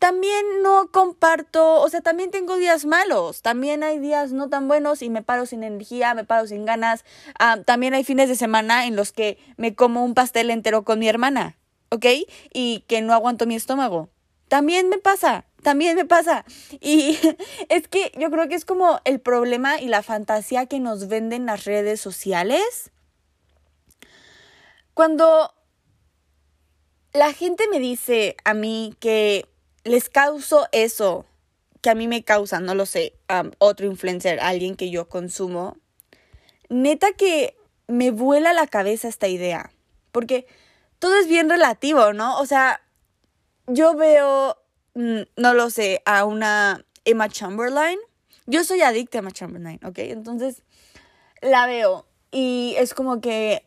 también 0.00 0.44
no 0.64 0.90
comparto, 0.90 1.80
o 1.80 1.88
sea, 1.88 2.00
también 2.00 2.32
tengo 2.32 2.56
días 2.56 2.84
malos, 2.84 3.42
también 3.42 3.84
hay 3.84 4.00
días 4.00 4.32
no 4.32 4.48
tan 4.48 4.66
buenos 4.66 5.02
y 5.02 5.08
me 5.08 5.22
paro 5.22 5.46
sin 5.46 5.62
energía, 5.62 6.14
me 6.14 6.24
paro 6.24 6.48
sin 6.48 6.64
ganas. 6.64 7.04
Ah, 7.38 7.58
también 7.64 7.94
hay 7.94 8.02
fines 8.02 8.28
de 8.28 8.34
semana 8.34 8.88
en 8.88 8.96
los 8.96 9.12
que 9.12 9.38
me 9.56 9.76
como 9.76 10.04
un 10.04 10.14
pastel 10.14 10.50
entero 10.50 10.82
con 10.82 10.98
mi 10.98 11.08
hermana, 11.08 11.56
¿ok? 11.90 12.06
Y 12.52 12.80
que 12.88 13.02
no 13.02 13.14
aguanto 13.14 13.46
mi 13.46 13.54
estómago. 13.54 14.08
También 14.48 14.88
me 14.88 14.98
pasa, 14.98 15.44
también 15.62 15.94
me 15.94 16.04
pasa. 16.04 16.44
Y 16.80 17.16
es 17.68 17.86
que 17.86 18.10
yo 18.18 18.32
creo 18.32 18.48
que 18.48 18.56
es 18.56 18.64
como 18.64 18.98
el 19.04 19.20
problema 19.20 19.80
y 19.80 19.86
la 19.86 20.02
fantasía 20.02 20.66
que 20.66 20.80
nos 20.80 21.06
venden 21.06 21.46
las 21.46 21.66
redes 21.66 22.00
sociales. 22.00 22.90
Cuando 24.92 25.54
la 27.14 27.32
gente 27.32 27.64
me 27.70 27.80
dice 27.80 28.36
a 28.44 28.52
mí 28.52 28.94
que 29.00 29.48
les 29.84 30.10
causo 30.10 30.66
eso 30.72 31.24
que 31.80 31.90
a 31.90 31.94
mí 31.94 32.08
me 32.08 32.24
causa, 32.24 32.60
no 32.60 32.74
lo 32.74 32.86
sé, 32.86 33.14
otro 33.58 33.86
influencer, 33.86 34.40
alguien 34.40 34.74
que 34.74 34.90
yo 34.90 35.08
consumo, 35.08 35.76
neta 36.70 37.12
que 37.12 37.56
me 37.88 38.10
vuela 38.10 38.54
la 38.54 38.66
cabeza 38.66 39.06
esta 39.06 39.28
idea. 39.28 39.70
Porque 40.10 40.46
todo 40.98 41.14
es 41.16 41.28
bien 41.28 41.50
relativo, 41.50 42.14
¿no? 42.14 42.38
O 42.40 42.46
sea, 42.46 42.80
yo 43.66 43.94
veo 43.94 44.56
Mm, 44.94 45.22
no 45.36 45.54
lo 45.54 45.70
sé, 45.70 46.02
a 46.04 46.24
una 46.24 46.84
Emma 47.04 47.28
Chamberlain. 47.28 47.98
Yo 48.46 48.64
soy 48.64 48.82
adicta 48.82 49.18
a 49.18 49.20
Emma 49.20 49.32
Chamberlain, 49.32 49.80
¿ok? 49.84 49.98
Entonces 49.98 50.62
la 51.42 51.66
veo 51.66 52.06
y 52.30 52.74
es 52.78 52.94
como 52.94 53.20
que 53.20 53.66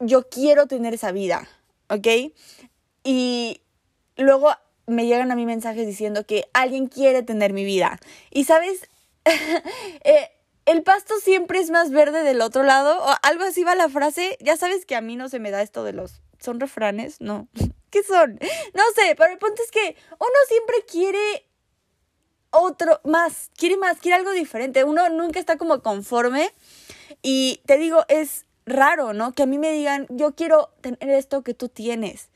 yo 0.00 0.28
quiero 0.28 0.66
tener 0.66 0.94
esa 0.94 1.12
vida, 1.12 1.46
¿ok? 1.88 2.32
Y 3.04 3.60
luego 4.16 4.50
me 4.86 5.06
llegan 5.06 5.32
a 5.32 5.36
mí 5.36 5.46
mensajes 5.46 5.86
diciendo 5.86 6.24
que 6.24 6.48
alguien 6.52 6.86
quiere 6.86 7.22
tener 7.22 7.52
mi 7.52 7.64
vida. 7.64 7.98
Y 8.30 8.44
sabes, 8.44 8.88
eh, 9.24 10.30
el 10.64 10.82
pasto 10.82 11.14
siempre 11.20 11.60
es 11.60 11.70
más 11.70 11.90
verde 11.90 12.22
del 12.22 12.40
otro 12.40 12.62
lado, 12.62 12.98
o 13.04 13.14
algo 13.22 13.44
así 13.44 13.64
va 13.64 13.74
la 13.74 13.88
frase. 13.88 14.36
Ya 14.40 14.56
sabes 14.56 14.86
que 14.86 14.96
a 14.96 15.00
mí 15.00 15.16
no 15.16 15.28
se 15.28 15.38
me 15.38 15.50
da 15.50 15.62
esto 15.62 15.84
de 15.84 15.92
los... 15.92 16.22
¿Son 16.38 16.60
refranes? 16.60 17.20
No. 17.20 17.48
¿Qué 17.90 18.02
son? 18.02 18.38
No 18.74 18.82
sé, 18.94 19.14
pero 19.16 19.32
el 19.32 19.38
punto 19.38 19.62
es 19.62 19.70
que 19.70 19.96
uno 20.18 20.38
siempre 20.48 20.76
quiere 20.90 21.46
otro 22.50 23.00
más, 23.04 23.50
quiere 23.56 23.76
más, 23.76 23.98
quiere 23.98 24.16
algo 24.16 24.32
diferente. 24.32 24.84
Uno 24.84 25.08
nunca 25.08 25.38
está 25.38 25.56
como 25.56 25.82
conforme. 25.82 26.52
Y 27.22 27.60
te 27.66 27.78
digo, 27.78 28.04
es 28.08 28.45
raro, 28.66 29.12
¿no? 29.12 29.32
Que 29.32 29.44
a 29.44 29.46
mí 29.46 29.58
me 29.58 29.72
digan, 29.72 30.06
yo 30.10 30.34
quiero 30.34 30.70
tener 30.80 31.08
esto 31.08 31.42
que 31.42 31.54
tú 31.54 31.68
tienes. 31.68 32.30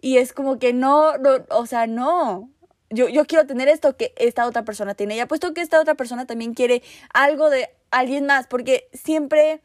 Y 0.00 0.18
es 0.18 0.32
como 0.32 0.58
que 0.58 0.72
no, 0.72 1.16
no 1.18 1.44
o 1.50 1.66
sea, 1.66 1.86
no. 1.86 2.50
Yo, 2.90 3.08
yo 3.08 3.24
quiero 3.24 3.46
tener 3.46 3.68
esto 3.68 3.96
que 3.96 4.12
esta 4.16 4.46
otra 4.46 4.64
persona 4.64 4.94
tiene. 4.94 5.16
Y 5.16 5.20
apuesto 5.20 5.54
que 5.54 5.62
esta 5.62 5.80
otra 5.80 5.94
persona 5.94 6.26
también 6.26 6.54
quiere 6.54 6.82
algo 7.14 7.50
de 7.50 7.70
alguien 7.90 8.26
más. 8.26 8.46
Porque 8.46 8.88
siempre 8.92 9.60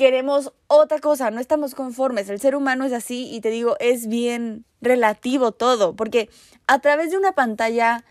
queremos 0.00 0.52
otra 0.66 0.98
cosa, 0.98 1.30
no 1.30 1.40
estamos 1.40 1.74
conformes. 1.74 2.30
El 2.30 2.40
ser 2.40 2.56
humano 2.56 2.86
es 2.86 2.92
así 2.94 3.28
y 3.30 3.42
te 3.42 3.50
digo, 3.50 3.76
es 3.80 4.06
bien 4.06 4.64
relativo 4.80 5.52
todo, 5.52 5.94
porque 5.94 6.30
a 6.66 6.78
través 6.78 7.10
de 7.10 7.18
una 7.18 7.32
pantalla, 7.32 8.02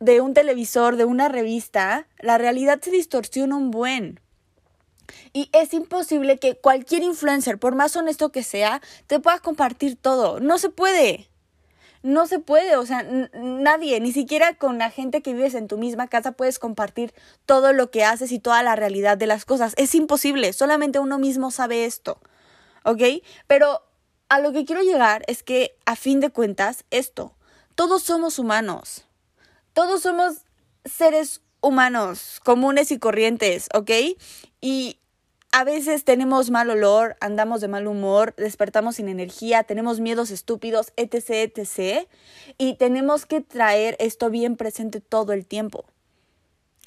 de 0.00 0.20
un 0.20 0.34
televisor, 0.34 0.96
de 0.96 1.04
una 1.04 1.28
revista, 1.28 2.08
la 2.18 2.38
realidad 2.38 2.80
se 2.82 2.90
distorsiona 2.90 3.56
un 3.56 3.70
buen. 3.70 4.18
Y 5.32 5.50
es 5.52 5.74
imposible 5.74 6.38
que 6.38 6.56
cualquier 6.56 7.02
influencer, 7.02 7.58
por 7.58 7.74
más 7.74 7.96
honesto 7.96 8.30
que 8.30 8.42
sea, 8.42 8.80
te 9.06 9.20
pueda 9.20 9.38
compartir 9.38 9.96
todo. 9.96 10.40
No 10.40 10.58
se 10.58 10.70
puede 10.70 11.28
no 12.02 12.26
se 12.26 12.40
puede, 12.40 12.76
o 12.76 12.84
sea, 12.84 13.04
nadie, 13.34 14.00
ni 14.00 14.12
siquiera 14.12 14.54
con 14.54 14.78
la 14.78 14.90
gente 14.90 15.22
que 15.22 15.34
vives 15.34 15.54
en 15.54 15.68
tu 15.68 15.78
misma 15.78 16.08
casa 16.08 16.32
puedes 16.32 16.58
compartir 16.58 17.14
todo 17.46 17.72
lo 17.72 17.90
que 17.90 18.04
haces 18.04 18.32
y 18.32 18.40
toda 18.40 18.62
la 18.62 18.74
realidad 18.76 19.16
de 19.16 19.26
las 19.26 19.44
cosas. 19.44 19.72
Es 19.76 19.94
imposible, 19.94 20.52
solamente 20.52 20.98
uno 20.98 21.18
mismo 21.18 21.50
sabe 21.50 21.84
esto, 21.84 22.18
¿ok? 22.84 23.02
Pero 23.46 23.82
a 24.28 24.40
lo 24.40 24.52
que 24.52 24.64
quiero 24.64 24.82
llegar 24.82 25.22
es 25.28 25.42
que, 25.42 25.76
a 25.86 25.94
fin 25.94 26.20
de 26.20 26.30
cuentas, 26.30 26.84
esto, 26.90 27.34
todos 27.74 28.02
somos 28.02 28.38
humanos, 28.38 29.04
todos 29.72 30.02
somos 30.02 30.44
seres 30.84 31.40
humanos 31.60 32.40
comunes 32.44 32.90
y 32.90 32.98
corrientes, 32.98 33.68
¿ok? 33.72 33.90
Y 34.60 34.98
a 35.52 35.64
veces 35.64 36.04
tenemos 36.04 36.50
mal 36.50 36.70
olor, 36.70 37.16
andamos 37.20 37.60
de 37.60 37.68
mal 37.68 37.86
humor, 37.86 38.34
despertamos 38.36 38.96
sin 38.96 39.08
energía, 39.08 39.64
tenemos 39.64 40.00
miedos 40.00 40.30
estúpidos, 40.30 40.94
etc., 40.96 41.52
etc. 41.54 42.08
Y 42.56 42.76
tenemos 42.76 43.26
que 43.26 43.42
traer 43.42 43.96
esto 44.00 44.30
bien 44.30 44.56
presente 44.56 45.00
todo 45.00 45.34
el 45.34 45.44
tiempo. 45.44 45.84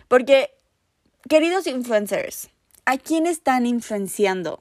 Porque, 0.07 0.49
queridos 1.29 1.67
influencers, 1.67 2.49
¿a 2.85 2.97
quién 2.97 3.27
están 3.27 3.67
influenciando? 3.67 4.59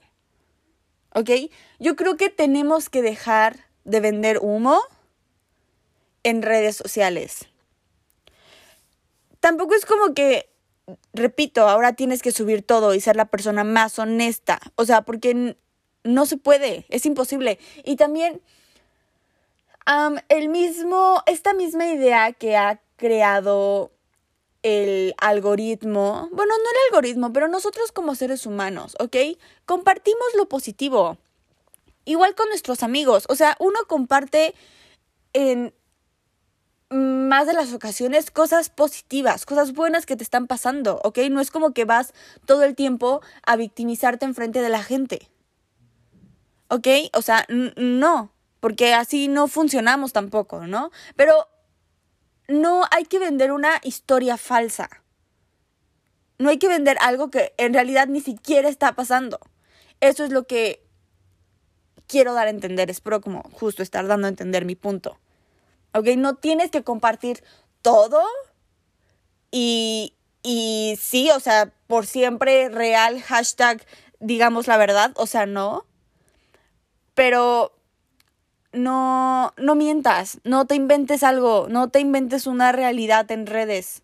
¿Ok? 1.15 1.31
Yo 1.79 1.95
creo 1.95 2.15
que 2.15 2.29
tenemos 2.29 2.89
que 2.89 3.01
dejar 3.01 3.65
de 3.85 4.01
vender 4.01 4.37
humo 4.39 4.81
en 6.21 6.43
redes 6.43 6.75
sociales. 6.75 7.47
Tampoco 9.39 9.73
es 9.73 9.85
como 9.87 10.13
que 10.13 10.54
repito, 11.13 11.67
ahora 11.67 11.93
tienes 11.93 12.21
que 12.21 12.31
subir 12.31 12.61
todo 12.61 12.93
y 12.93 13.01
ser 13.01 13.15
la 13.15 13.25
persona 13.25 13.63
más 13.63 13.97
honesta. 13.99 14.59
O 14.75 14.85
sea, 14.85 15.01
porque 15.03 15.57
no 16.03 16.25
se 16.25 16.37
puede, 16.37 16.85
es 16.89 17.05
imposible. 17.05 17.59
Y 17.83 17.95
también 17.95 18.41
el 20.29 20.49
mismo, 20.49 21.21
esta 21.25 21.53
misma 21.53 21.87
idea 21.87 22.33
que 22.33 22.55
ha 22.55 22.81
creado 22.97 23.91
el 24.63 25.13
algoritmo, 25.19 26.27
bueno, 26.31 26.53
no 26.57 26.69
el 26.69 26.77
algoritmo, 26.89 27.31
pero 27.31 27.47
nosotros 27.47 27.91
como 27.91 28.15
seres 28.15 28.47
humanos, 28.47 28.95
¿ok? 28.99 29.15
Compartimos 29.65 30.27
lo 30.35 30.47
positivo. 30.47 31.17
Igual 32.03 32.35
con 32.35 32.49
nuestros 32.49 32.81
amigos, 32.83 33.25
o 33.29 33.35
sea, 33.35 33.55
uno 33.59 33.79
comparte 33.87 34.55
en 35.33 35.73
más 36.95 37.47
de 37.47 37.53
las 37.53 37.73
ocasiones 37.73 38.31
cosas 38.31 38.69
positivas, 38.69 39.45
cosas 39.45 39.73
buenas 39.73 40.05
que 40.05 40.15
te 40.15 40.23
están 40.23 40.47
pasando, 40.47 40.99
¿ok? 41.03 41.19
No 41.29 41.41
es 41.41 41.51
como 41.51 41.73
que 41.73 41.85
vas 41.85 42.13
todo 42.45 42.63
el 42.63 42.75
tiempo 42.75 43.21
a 43.45 43.55
victimizarte 43.55 44.25
enfrente 44.25 44.61
de 44.61 44.69
la 44.69 44.83
gente. 44.83 45.29
¿Ok? 46.69 46.87
O 47.13 47.21
sea, 47.21 47.45
no, 47.49 48.31
porque 48.59 48.93
así 48.93 49.27
no 49.27 49.47
funcionamos 49.47 50.13
tampoco, 50.13 50.65
¿no? 50.67 50.89
Pero 51.15 51.47
no 52.47 52.83
hay 52.91 53.05
que 53.05 53.19
vender 53.19 53.51
una 53.51 53.79
historia 53.83 54.37
falsa. 54.37 54.89
No 56.37 56.49
hay 56.49 56.57
que 56.57 56.67
vender 56.67 56.97
algo 57.01 57.29
que 57.29 57.53
en 57.57 57.73
realidad 57.73 58.07
ni 58.07 58.21
siquiera 58.21 58.69
está 58.69 58.93
pasando. 58.93 59.39
Eso 59.99 60.23
es 60.23 60.31
lo 60.31 60.47
que 60.47 60.85
quiero 62.07 62.33
dar 62.33 62.47
a 62.47 62.51
entender, 62.51 62.89
espero 62.89 63.21
como 63.21 63.43
justo 63.51 63.83
estar 63.83 64.05
dando 64.07 64.27
a 64.27 64.29
entender 64.29 64.65
mi 64.65 64.75
punto. 64.75 65.19
¿Ok? 65.95 66.07
No 66.17 66.35
tienes 66.35 66.71
que 66.71 66.83
compartir 66.83 67.43
todo 67.81 68.21
y, 69.49 70.13
y 70.43 70.97
sí, 70.99 71.29
o 71.31 71.39
sea, 71.39 71.71
por 71.87 72.05
siempre 72.05 72.67
real, 72.69 73.21
hashtag, 73.21 73.81
digamos 74.19 74.67
la 74.67 74.77
verdad, 74.77 75.13
o 75.15 75.25
sea, 75.25 75.45
no. 75.45 75.85
Pero 77.13 77.71
no, 78.73 79.53
no 79.55 79.75
mientas, 79.75 80.39
no 80.43 80.65
te 80.65 80.75
inventes 80.75 81.23
algo, 81.23 81.67
no 81.69 81.89
te 81.89 82.01
inventes 82.01 82.45
una 82.45 82.73
realidad 82.73 83.31
en 83.31 83.47
redes. 83.47 84.03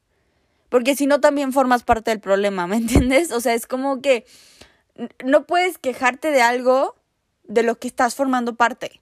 Porque 0.70 0.96
si 0.96 1.06
no, 1.06 1.20
también 1.20 1.52
formas 1.52 1.84
parte 1.84 2.12
del 2.12 2.22
problema, 2.22 2.68
¿me 2.68 2.78
entiendes? 2.78 3.34
O 3.34 3.42
sea, 3.42 3.54
es 3.54 3.68
como 3.68 4.02
que 4.02 4.26
no 5.26 5.46
puedes 5.46 5.78
quejarte 5.78 6.32
de 6.32 6.42
algo 6.42 6.96
de 7.44 7.64
lo 7.64 7.78
que 7.78 7.90
estás 7.90 8.16
formando 8.16 8.56
parte. 8.56 9.01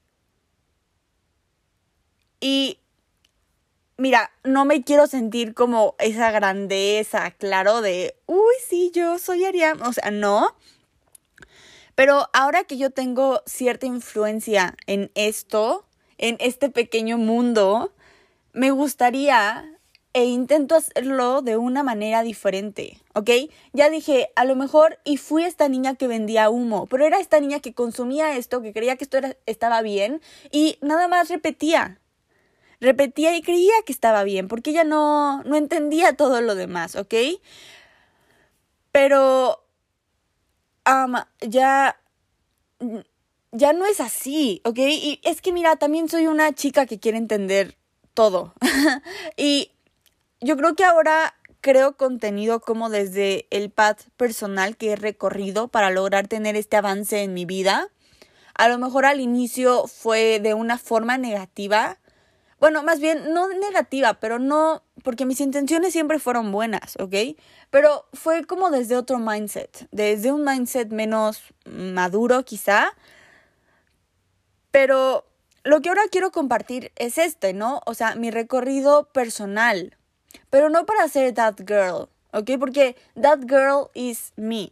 Y 2.40 2.78
mira, 3.96 4.32
no 4.44 4.64
me 4.64 4.82
quiero 4.82 5.06
sentir 5.06 5.54
como 5.54 5.94
esa 5.98 6.30
grandeza, 6.30 7.30
claro, 7.32 7.82
de, 7.82 8.16
uy, 8.26 8.54
sí, 8.66 8.90
yo 8.94 9.18
soy 9.18 9.44
Ariam. 9.44 9.80
O 9.82 9.92
sea, 9.92 10.10
no. 10.10 10.56
Pero 11.94 12.28
ahora 12.32 12.64
que 12.64 12.78
yo 12.78 12.90
tengo 12.90 13.42
cierta 13.44 13.84
influencia 13.84 14.74
en 14.86 15.10
esto, 15.14 15.84
en 16.16 16.38
este 16.40 16.70
pequeño 16.70 17.18
mundo, 17.18 17.92
me 18.52 18.70
gustaría 18.70 19.76
e 20.12 20.24
intento 20.24 20.74
hacerlo 20.74 21.40
de 21.42 21.56
una 21.56 21.82
manera 21.82 22.22
diferente, 22.22 22.98
¿ok? 23.14 23.30
Ya 23.72 23.90
dije, 23.90 24.30
a 24.34 24.44
lo 24.44 24.56
mejor, 24.56 24.98
y 25.04 25.18
fui 25.18 25.44
esta 25.44 25.68
niña 25.68 25.94
que 25.94 26.08
vendía 26.08 26.50
humo, 26.50 26.86
pero 26.86 27.06
era 27.06 27.20
esta 27.20 27.38
niña 27.38 27.60
que 27.60 27.74
consumía 27.74 28.36
esto, 28.36 28.60
que 28.60 28.72
creía 28.72 28.96
que 28.96 29.04
esto 29.04 29.18
estaba 29.46 29.82
bien, 29.82 30.20
y 30.50 30.78
nada 30.80 31.06
más 31.06 31.28
repetía. 31.28 31.99
Repetía 32.80 33.36
y 33.36 33.42
creía 33.42 33.74
que 33.84 33.92
estaba 33.92 34.24
bien, 34.24 34.48
porque 34.48 34.70
ella 34.70 34.84
no, 34.84 35.42
no 35.44 35.56
entendía 35.56 36.16
todo 36.16 36.40
lo 36.40 36.54
demás, 36.54 36.96
¿ok? 36.96 37.14
Pero 38.92 39.64
ya, 41.40 42.00
ya 43.52 43.72
no 43.72 43.86
es 43.86 44.00
así, 44.00 44.60
¿ok? 44.64 44.78
Y 44.78 45.20
es 45.24 45.42
que 45.42 45.52
mira, 45.52 45.76
también 45.76 46.08
soy 46.08 46.26
una 46.26 46.52
chica 46.52 46.86
que 46.86 46.98
quiere 46.98 47.18
entender 47.18 47.76
todo. 48.14 48.54
y 49.36 49.72
yo 50.40 50.56
creo 50.56 50.74
que 50.74 50.84
ahora 50.84 51.34
creo 51.60 51.96
contenido 51.96 52.60
como 52.60 52.88
desde 52.88 53.46
el 53.50 53.70
pad 53.70 53.96
personal 54.16 54.76
que 54.76 54.92
he 54.92 54.96
recorrido 54.96 55.68
para 55.68 55.90
lograr 55.90 56.26
tener 56.26 56.56
este 56.56 56.76
avance 56.76 57.22
en 57.22 57.34
mi 57.34 57.44
vida. 57.44 57.88
A 58.54 58.68
lo 58.68 58.78
mejor 58.78 59.06
al 59.06 59.20
inicio 59.20 59.86
fue 59.86 60.40
de 60.40 60.54
una 60.54 60.78
forma 60.78 61.18
negativa. 61.18 61.98
Bueno, 62.60 62.82
más 62.82 63.00
bien 63.00 63.32
no 63.32 63.48
negativa, 63.48 64.14
pero 64.20 64.38
no 64.38 64.82
porque 65.02 65.24
mis 65.24 65.40
intenciones 65.40 65.94
siempre 65.94 66.18
fueron 66.18 66.52
buenas, 66.52 66.96
¿ok? 67.00 67.14
Pero 67.70 68.06
fue 68.12 68.44
como 68.44 68.70
desde 68.70 68.96
otro 68.96 69.18
mindset, 69.18 69.88
desde 69.92 70.30
un 70.30 70.44
mindset 70.44 70.90
menos 70.90 71.42
maduro 71.64 72.44
quizá. 72.44 72.92
Pero 74.70 75.24
lo 75.64 75.80
que 75.80 75.88
ahora 75.88 76.02
quiero 76.12 76.32
compartir 76.32 76.92
es 76.96 77.16
este, 77.16 77.54
¿no? 77.54 77.80
O 77.86 77.94
sea, 77.94 78.14
mi 78.14 78.30
recorrido 78.30 79.04
personal, 79.10 79.96
pero 80.50 80.68
no 80.68 80.84
para 80.84 81.08
ser 81.08 81.32
that 81.32 81.56
girl, 81.66 82.10
¿ok? 82.32 82.50
Porque 82.58 82.94
that 83.20 83.40
girl 83.48 83.88
is 83.94 84.34
me, 84.36 84.70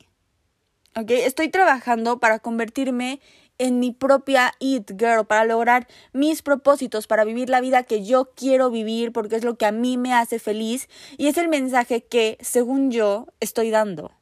¿ok? 0.95 1.11
Estoy 1.11 1.49
trabajando 1.49 2.21
para 2.21 2.39
convertirme 2.39 3.21
en 3.59 3.81
mi 3.81 3.93
propia 3.93 4.53
it 4.61 4.93
girl, 4.97 5.27
para 5.27 5.45
lograr 5.45 5.87
mis 6.13 6.43
propósitos, 6.43 7.07
para 7.07 7.25
vivir 7.25 7.51
la 7.51 7.61
vida 7.61 7.83
que 7.83 8.05
yo 8.05 8.31
quiero 8.35 8.71
vivir, 8.71 9.13
porque 9.13 9.37
es 9.37 9.45
lo 9.45 9.57
que 9.57 9.67
a 9.67 9.73
mí 9.73 9.97
me 9.97 10.15
hace 10.15 10.39
feliz 10.39 10.89
y 11.17 11.29
es 11.29 11.37
el 11.37 11.49
mensaje 11.49 12.05
que, 12.05 12.39
según 12.41 12.91
yo, 12.91 13.27
estoy 13.41 13.71
dando. 13.71 14.13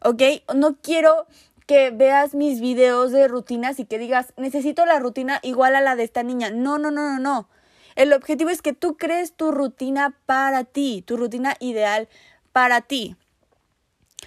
¿Ok? 0.00 0.22
No 0.54 0.76
quiero 0.76 1.26
que 1.66 1.90
veas 1.90 2.34
mis 2.34 2.60
videos 2.60 3.10
de 3.10 3.26
rutinas 3.26 3.78
y 3.80 3.86
que 3.86 3.98
digas, 3.98 4.34
necesito 4.36 4.84
la 4.86 4.98
rutina 4.98 5.40
igual 5.42 5.74
a 5.74 5.80
la 5.80 5.96
de 5.96 6.04
esta 6.04 6.22
niña. 6.22 6.50
No, 6.50 6.78
no, 6.78 6.90
no, 6.90 7.14
no, 7.14 7.18
no. 7.18 7.48
El 7.96 8.12
objetivo 8.12 8.50
es 8.50 8.60
que 8.60 8.72
tú 8.72 8.96
crees 8.96 9.32
tu 9.32 9.52
rutina 9.52 10.18
para 10.26 10.64
ti, 10.64 11.02
tu 11.06 11.16
rutina 11.16 11.56
ideal 11.60 12.08
para 12.52 12.80
ti. 12.80 13.16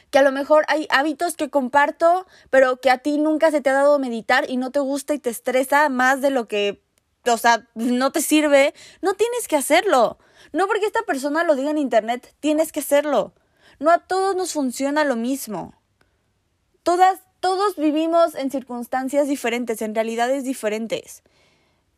Que 0.10 0.20
a 0.20 0.22
lo 0.22 0.32
mejor 0.32 0.65
hay 0.67 0.88
hábitos 0.89 1.36
que 1.36 1.50
comparto, 1.50 2.26
pero 2.50 2.80
que 2.80 2.89
a 2.89 3.00
ti 3.00 3.17
nunca 3.17 3.52
se 3.52 3.62
te 3.62 3.70
ha 3.70 3.74
dado 3.74 4.00
meditar 4.00 4.50
y 4.50 4.58
no 4.58 4.72
te 4.72 4.80
gusta 4.80 5.13
y 5.13 5.20
te 5.20 5.30
estresa 5.30 5.89
más 5.89 6.22
de 6.22 6.30
lo 6.30 6.48
que, 6.48 6.82
o 7.26 7.38
sea, 7.38 7.67
no 7.76 8.12
te 8.12 8.22
sirve. 8.22 8.74
No 9.02 9.13
tienes 9.13 9.48
que 9.48 9.58
hacerlo. 9.58 10.17
No 10.54 10.67
porque 10.67 10.86
esta 10.86 11.02
persona 11.04 11.43
lo 11.43 11.56
diga 11.56 11.72
en 11.72 11.78
internet, 11.78 12.34
tienes 12.39 12.72
que 12.72 12.80
hacerlo. 12.80 13.34
No 13.80 13.91
a 13.91 14.00
todos 14.00 14.36
nos 14.36 14.54
funciona 14.54 15.04
lo 15.04 15.15
mismo. 15.15 15.74
Todas, 16.84 17.20
todos 17.39 17.76
vivimos 17.76 18.34
en 18.36 18.50
circunstancias 18.50 19.28
diferentes, 19.28 19.82
en 19.82 19.93
realidades 19.93 20.43
diferentes. 20.43 21.24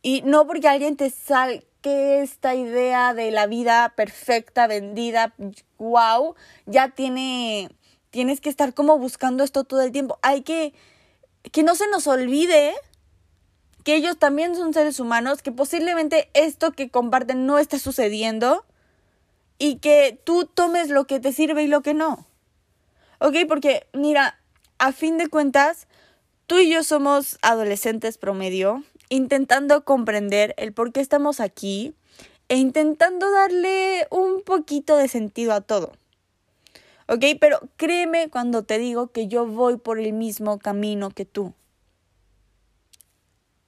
Y 0.02 0.22
no 0.24 0.48
porque 0.48 0.68
alguien 0.68 0.98
te 0.98 1.10
saque 1.10 2.22
esta 2.22 2.56
idea 2.56 3.14
de 3.14 3.32
la 3.32 3.48
vida 3.48 3.94
perfecta, 3.96 4.68
vendida, 4.68 5.34
wow, 5.78 6.36
ya 6.66 6.90
tiene, 6.90 7.70
tienes 8.12 8.42
que 8.42 8.50
estar 8.50 8.74
como 8.74 8.98
buscando 8.98 9.44
esto 9.44 9.64
todo 9.64 9.82
el 9.82 9.92
tiempo. 9.92 10.20
Hay 10.22 10.42
que, 10.42 10.74
que 11.52 11.64
no 11.64 11.76
se 11.76 11.88
nos 11.88 12.08
olvide 12.08 12.74
que 13.84 13.96
ellos 13.96 14.18
también 14.18 14.56
son 14.56 14.74
seres 14.74 15.00
humanos, 15.00 15.42
que 15.42 15.52
posiblemente 15.52 16.30
esto 16.34 16.72
que 16.72 16.90
comparten 16.90 17.46
no 17.46 17.60
esté 17.60 17.80
sucediendo 17.80 18.66
y 19.58 19.76
que 19.76 20.20
tú 20.24 20.46
tomes 20.46 20.90
lo 20.90 21.06
que 21.06 21.20
te 21.20 21.34
sirve 21.34 21.64
y 21.64 21.68
lo 21.68 21.82
que 21.82 21.94
no. 21.94 22.26
¿Ok? 23.20 23.36
Porque, 23.48 23.88
mira, 23.94 24.40
a 24.78 24.92
fin 24.92 25.18
de 25.18 25.28
cuentas, 25.28 25.88
tú 26.48 26.58
y 26.60 26.70
yo 26.70 26.84
somos 26.84 27.38
adolescentes 27.42 28.18
promedio 28.18 28.84
intentando 29.10 29.84
comprender 29.84 30.54
el 30.58 30.72
por 30.72 30.94
qué 30.94 31.02
estamos 31.02 31.40
aquí 31.40 31.94
e 32.48 32.56
intentando 32.58 33.30
darle 33.32 34.08
un 34.12 34.42
poquito 34.44 34.98
de 34.98 35.08
sentido 35.08 35.54
a 35.54 35.62
todo. 35.62 35.92
¿Ok? 37.10 37.26
Pero 37.42 37.60
créeme 37.76 38.30
cuando 38.30 38.64
te 38.64 38.78
digo 38.78 39.08
que 39.08 39.28
yo 39.28 39.48
voy 39.48 39.78
por 39.78 40.00
el 40.00 40.14
mismo 40.14 40.60
camino 40.60 41.10
que 41.10 41.26
tú. 41.26 41.54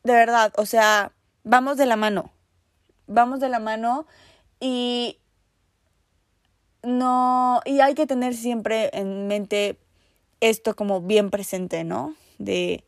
De 0.04 0.14
verdad, 0.14 0.54
o 0.58 0.68
sea, 0.68 1.12
vamos 1.44 1.78
de 1.78 1.88
la 1.88 1.96
mano. 1.96 2.32
Vamos 3.08 3.40
de 3.40 3.50
la 3.50 3.60
mano 3.60 4.06
y 4.60 5.18
no, 6.84 7.62
y 7.66 7.80
hay 7.80 7.96
que 7.96 8.06
tener 8.06 8.36
siempre 8.36 8.92
en 8.94 9.28
mente 9.28 9.78
esto 10.40 10.76
como 10.76 11.02
bien 11.02 11.32
presente, 11.32 11.84
¿no? 11.84 12.16
De 12.38 12.84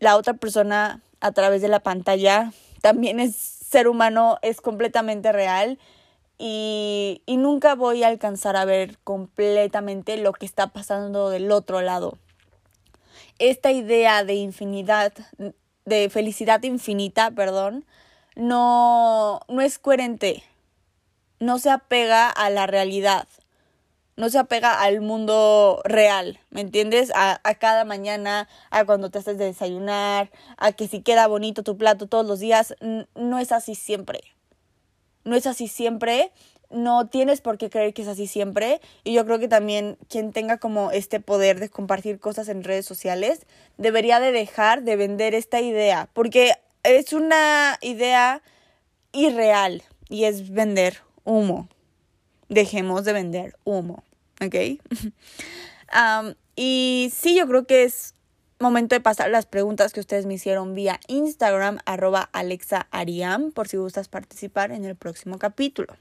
la 0.00 0.16
otra 0.16 0.34
persona 0.34 1.02
a 1.20 1.32
través 1.32 1.60
de 1.60 1.68
la 1.68 1.80
pantalla 1.80 2.52
también 2.80 3.20
es 3.20 3.36
ser 3.36 3.86
humano, 3.86 4.38
es 4.40 4.62
completamente 4.62 5.30
real 5.30 5.78
y, 6.38 7.22
nunca 7.26 7.74
voy 7.74 8.02
a 8.02 8.08
alcanzar 8.08 8.56
a 8.56 8.64
ver 8.64 8.98
completamente 9.04 10.16
lo 10.16 10.32
que 10.32 10.46
está 10.46 10.68
pasando 10.68 11.30
del 11.30 11.50
otro 11.52 11.80
lado. 11.80 12.16
Esta 13.38 13.70
idea 13.72 14.24
de 14.24 14.34
infinidad, 14.34 15.12
de 15.84 16.10
felicidad 16.10 16.62
infinita, 16.62 17.30
perdón, 17.30 17.84
no, 18.36 19.40
no 19.48 19.60
es 19.60 19.78
coherente, 19.78 20.44
no 21.40 21.58
se 21.58 21.70
apega 21.70 22.28
a 22.28 22.50
la 22.50 22.66
realidad 22.66 23.26
no 24.18 24.28
se 24.30 24.38
apega 24.38 24.82
al 24.82 25.00
mundo 25.00 25.80
real, 25.84 26.40
¿me 26.50 26.60
entiendes? 26.60 27.12
A, 27.14 27.38
cada 27.60 27.84
mañana, 27.84 28.48
a 28.70 28.84
cuando 28.84 29.10
te 29.10 29.18
haces 29.18 29.38
de 29.38 29.44
desayunar, 29.44 30.32
a 30.56 30.72
que 30.72 30.88
si 30.88 31.02
queda 31.02 31.28
bonito 31.28 31.62
tu 31.62 31.78
plato 31.78 32.08
todos 32.08 32.26
los 32.26 32.40
días, 32.40 32.74
no 33.14 33.38
es 33.38 33.52
así 33.52 33.76
siempre. 33.76 34.20
No 35.28 35.36
es 35.36 35.46
así 35.46 35.68
siempre, 35.68 36.32
no 36.70 37.06
tienes 37.06 37.42
por 37.42 37.58
qué 37.58 37.68
creer 37.68 37.92
que 37.92 38.02
es 38.02 38.08
así 38.08 38.26
siempre 38.26 38.80
y 39.04 39.12
yo 39.12 39.24
creo 39.26 39.38
que 39.38 39.48
también 39.48 39.98
quien 40.08 40.32
tenga 40.32 40.56
como 40.56 40.90
este 40.90 41.20
poder 41.20 41.60
de 41.60 41.68
compartir 41.68 42.18
cosas 42.18 42.48
en 42.48 42.64
redes 42.64 42.86
sociales 42.86 43.40
debería 43.76 44.20
de 44.20 44.32
dejar 44.32 44.82
de 44.82 44.96
vender 44.96 45.34
esta 45.34 45.60
idea, 45.60 46.08
porque 46.14 46.54
es 46.82 47.12
una 47.12 47.78
idea 47.82 48.42
irreal 49.12 49.82
y 50.08 50.24
es 50.24 50.50
vender 50.50 50.98
humo. 51.24 51.68
Dejemos 52.48 53.04
de 53.04 53.12
vender 53.12 53.56
humo. 53.64 54.02
¿ok? 54.40 54.54
y 56.56 57.12
sí, 57.14 57.36
yo 57.36 57.46
creo 57.46 57.66
que 57.66 57.84
es 57.84 58.14
momento 58.60 58.94
de 58.94 59.00
pasar 59.00 59.30
las 59.30 59.46
preguntas 59.46 59.92
que 59.92 60.00
ustedes 60.00 60.26
me 60.26 60.34
hicieron 60.34 60.74
vía 60.74 61.00
Instagram, 61.06 61.78
arroba 61.84 62.28
Alexa 62.32 62.88
Ariam, 62.90 63.52
por 63.52 63.68
si 63.68 63.76
gustas 63.76 64.08
participar 64.08 64.72
en 64.72 64.84
el 64.84 64.96
próximo 64.96 65.38
capítulo. 65.38 65.96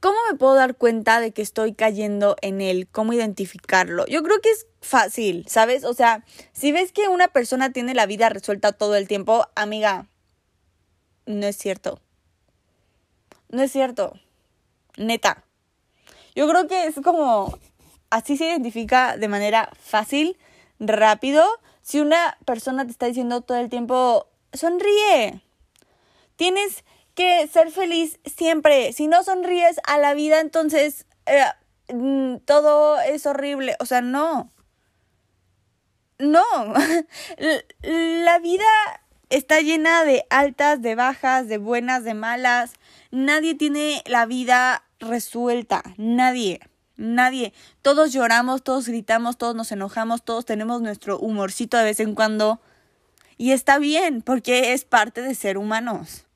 ¿Cómo 0.00 0.16
me 0.30 0.38
puedo 0.38 0.54
dar 0.54 0.76
cuenta 0.76 1.20
de 1.20 1.32
que 1.32 1.42
estoy 1.42 1.74
cayendo 1.74 2.36
en 2.40 2.62
él? 2.62 2.88
¿Cómo 2.90 3.12
identificarlo? 3.12 4.06
Yo 4.06 4.22
creo 4.22 4.40
que 4.40 4.50
es 4.50 4.66
fácil, 4.80 5.44
¿sabes? 5.46 5.84
O 5.84 5.92
sea, 5.92 6.24
si 6.52 6.72
ves 6.72 6.90
que 6.92 7.08
una 7.08 7.28
persona 7.28 7.70
tiene 7.70 7.94
la 7.94 8.06
vida 8.06 8.30
resuelta 8.30 8.72
todo 8.72 8.96
el 8.96 9.08
tiempo, 9.08 9.46
amiga, 9.54 10.06
no 11.26 11.46
es 11.46 11.56
cierto. 11.56 12.00
No 13.50 13.62
es 13.62 13.72
cierto. 13.72 14.14
Neta. 14.96 15.44
Yo 16.34 16.48
creo 16.48 16.66
que 16.66 16.86
es 16.86 16.94
como, 17.04 17.58
así 18.08 18.38
se 18.38 18.46
identifica 18.46 19.18
de 19.18 19.28
manera 19.28 19.70
fácil, 19.78 20.38
rápido. 20.80 21.44
Si 21.82 22.00
una 22.00 22.38
persona 22.44 22.84
te 22.84 22.90
está 22.90 23.06
diciendo 23.06 23.42
todo 23.42 23.58
el 23.58 23.68
tiempo, 23.68 24.28
sonríe. 24.52 25.42
Tienes 26.36 26.84
que 27.14 27.46
ser 27.48 27.70
feliz 27.70 28.18
siempre. 28.24 28.92
Si 28.92 29.06
no 29.06 29.22
sonríes 29.22 29.78
a 29.86 29.98
la 29.98 30.14
vida, 30.14 30.40
entonces 30.40 31.06
eh, 31.26 31.44
mm, 31.92 32.38
todo 32.46 32.98
es 33.00 33.26
horrible. 33.26 33.76
O 33.80 33.86
sea, 33.86 34.00
no. 34.00 34.52
No. 36.18 36.42
la 37.82 38.38
vida 38.38 38.64
está 39.30 39.60
llena 39.60 40.04
de 40.04 40.26
altas, 40.30 40.82
de 40.82 40.94
bajas, 40.94 41.48
de 41.48 41.58
buenas, 41.58 42.04
de 42.04 42.14
malas. 42.14 42.72
Nadie 43.10 43.54
tiene 43.54 44.02
la 44.06 44.26
vida 44.26 44.84
resuelta. 44.98 45.82
Nadie. 45.96 46.60
Nadie. 47.00 47.54
Todos 47.80 48.12
lloramos, 48.12 48.62
todos 48.62 48.86
gritamos, 48.86 49.38
todos 49.38 49.54
nos 49.54 49.72
enojamos, 49.72 50.22
todos 50.22 50.44
tenemos 50.44 50.82
nuestro 50.82 51.18
humorcito 51.18 51.78
de 51.78 51.84
vez 51.84 51.98
en 51.98 52.14
cuando. 52.14 52.60
Y 53.38 53.52
está 53.52 53.78
bien, 53.78 54.20
porque 54.20 54.74
es 54.74 54.84
parte 54.84 55.22
de 55.22 55.34
ser 55.34 55.56
humanos. 55.56 56.26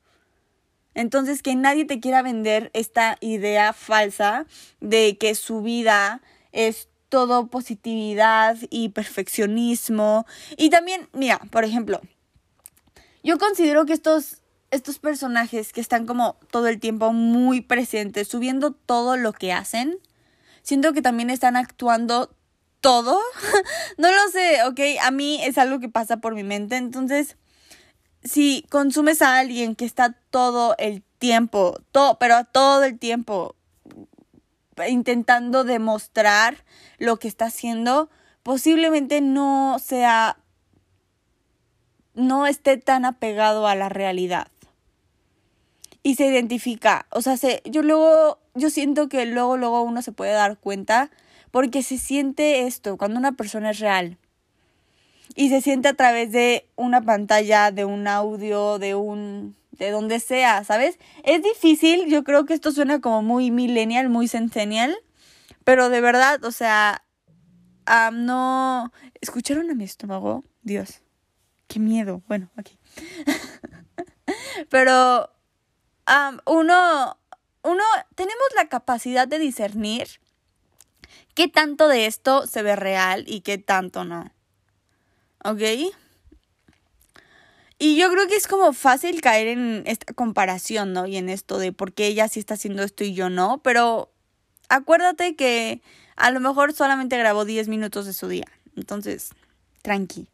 Entonces, 0.94 1.42
que 1.42 1.54
nadie 1.54 1.84
te 1.84 2.00
quiera 2.00 2.22
vender 2.22 2.70
esta 2.72 3.18
idea 3.20 3.74
falsa 3.74 4.46
de 4.80 5.18
que 5.18 5.34
su 5.34 5.60
vida 5.60 6.22
es 6.52 6.88
todo 7.10 7.48
positividad 7.48 8.56
y 8.70 8.88
perfeccionismo. 8.88 10.24
Y 10.56 10.70
también, 10.70 11.10
mira, 11.12 11.40
por 11.50 11.64
ejemplo, 11.64 12.00
yo 13.22 13.36
considero 13.38 13.84
que 13.84 13.92
estos, 13.92 14.40
estos 14.70 14.98
personajes 14.98 15.74
que 15.74 15.82
están 15.82 16.06
como 16.06 16.38
todo 16.50 16.68
el 16.68 16.80
tiempo 16.80 17.12
muy 17.12 17.60
presentes, 17.60 18.28
subiendo 18.28 18.72
todo 18.72 19.18
lo 19.18 19.34
que 19.34 19.52
hacen, 19.52 19.98
siento 20.64 20.92
que 20.92 21.02
también 21.02 21.30
están 21.30 21.54
actuando 21.54 22.34
todo. 22.80 23.20
no 23.98 24.10
lo 24.10 24.28
sé, 24.32 24.64
¿ok? 24.64 25.00
A 25.02 25.12
mí 25.12 25.40
es 25.44 25.56
algo 25.58 25.78
que 25.78 25.88
pasa 25.88 26.16
por 26.16 26.34
mi 26.34 26.42
mente. 26.42 26.76
Entonces, 26.76 27.36
si 28.24 28.66
consumes 28.70 29.22
a 29.22 29.38
alguien 29.38 29.76
que 29.76 29.84
está 29.84 30.16
todo 30.30 30.74
el 30.78 31.04
tiempo, 31.18 31.78
todo, 31.92 32.18
pero 32.18 32.44
todo 32.44 32.82
el 32.82 32.98
tiempo 32.98 33.54
intentando 34.88 35.62
demostrar 35.62 36.64
lo 36.98 37.18
que 37.18 37.28
está 37.28 37.46
haciendo, 37.46 38.10
posiblemente 38.42 39.20
no 39.20 39.78
sea, 39.78 40.38
no 42.14 42.46
esté 42.46 42.76
tan 42.76 43.04
apegado 43.04 43.68
a 43.68 43.74
la 43.74 43.88
realidad. 43.88 44.48
Y 46.02 46.16
se 46.16 46.26
identifica, 46.26 47.06
o 47.10 47.22
sea, 47.22 47.36
se, 47.36 47.62
yo 47.64 47.82
luego, 47.82 48.38
yo 48.54 48.70
siento 48.70 49.08
que 49.08 49.26
luego, 49.26 49.56
luego 49.56 49.82
uno 49.82 50.02
se 50.02 50.12
puede 50.12 50.32
dar 50.32 50.58
cuenta 50.58 51.10
porque 51.50 51.82
se 51.82 51.98
siente 51.98 52.66
esto, 52.66 52.96
cuando 52.96 53.18
una 53.18 53.32
persona 53.32 53.70
es 53.70 53.78
real 53.78 54.18
y 55.34 55.48
se 55.48 55.60
siente 55.60 55.88
a 55.88 55.94
través 55.94 56.32
de 56.32 56.68
una 56.76 57.02
pantalla, 57.02 57.70
de 57.70 57.84
un 57.84 58.06
audio, 58.06 58.78
de 58.78 58.94
un 58.94 59.56
de 59.72 59.90
donde 59.90 60.20
sea, 60.20 60.62
¿sabes? 60.62 60.98
Es 61.24 61.42
difícil, 61.42 62.06
yo 62.06 62.22
creo 62.22 62.44
que 62.44 62.54
esto 62.54 62.70
suena 62.70 63.00
como 63.00 63.22
muy 63.22 63.50
millennial, 63.50 64.08
muy 64.08 64.28
centennial, 64.28 64.96
pero 65.64 65.88
de 65.88 66.00
verdad, 66.00 66.44
o 66.44 66.52
sea, 66.52 67.02
no 68.12 68.92
¿escucharon 69.20 69.70
a 69.70 69.74
mi 69.74 69.84
estómago? 69.84 70.44
Dios. 70.62 71.02
Qué 71.66 71.80
miedo. 71.80 72.22
Bueno, 72.28 72.50
aquí. 72.56 72.78
pero 74.68 75.30
uno 76.46 77.18
uno 77.64 77.82
tenemos 78.14 78.46
la 78.54 78.68
capacidad 78.68 79.26
de 79.26 79.38
discernir 79.38 80.08
qué 81.34 81.48
tanto 81.48 81.88
de 81.88 82.06
esto 82.06 82.46
se 82.46 82.62
ve 82.62 82.76
real 82.76 83.24
y 83.26 83.40
qué 83.40 83.58
tanto 83.58 84.04
no. 84.04 84.30
¿Ok? 85.42 85.62
Y 87.78 87.96
yo 87.96 88.10
creo 88.10 88.28
que 88.28 88.36
es 88.36 88.46
como 88.46 88.72
fácil 88.72 89.20
caer 89.20 89.48
en 89.48 89.82
esta 89.86 90.12
comparación, 90.14 90.92
¿no? 90.92 91.06
Y 91.06 91.16
en 91.16 91.28
esto 91.28 91.58
de 91.58 91.72
por 91.72 91.92
qué 91.92 92.06
ella 92.06 92.28
sí 92.28 92.38
está 92.38 92.54
haciendo 92.54 92.82
esto 92.82 93.02
y 93.04 93.14
yo 93.14 93.30
no, 93.30 93.58
pero 93.62 94.12
acuérdate 94.68 95.34
que 95.34 95.82
a 96.16 96.30
lo 96.30 96.40
mejor 96.40 96.72
solamente 96.72 97.18
grabó 97.18 97.44
10 97.44 97.68
minutos 97.68 98.06
de 98.06 98.12
su 98.12 98.28
día. 98.28 98.46
Entonces, 98.76 99.30
tranqui. 99.82 100.28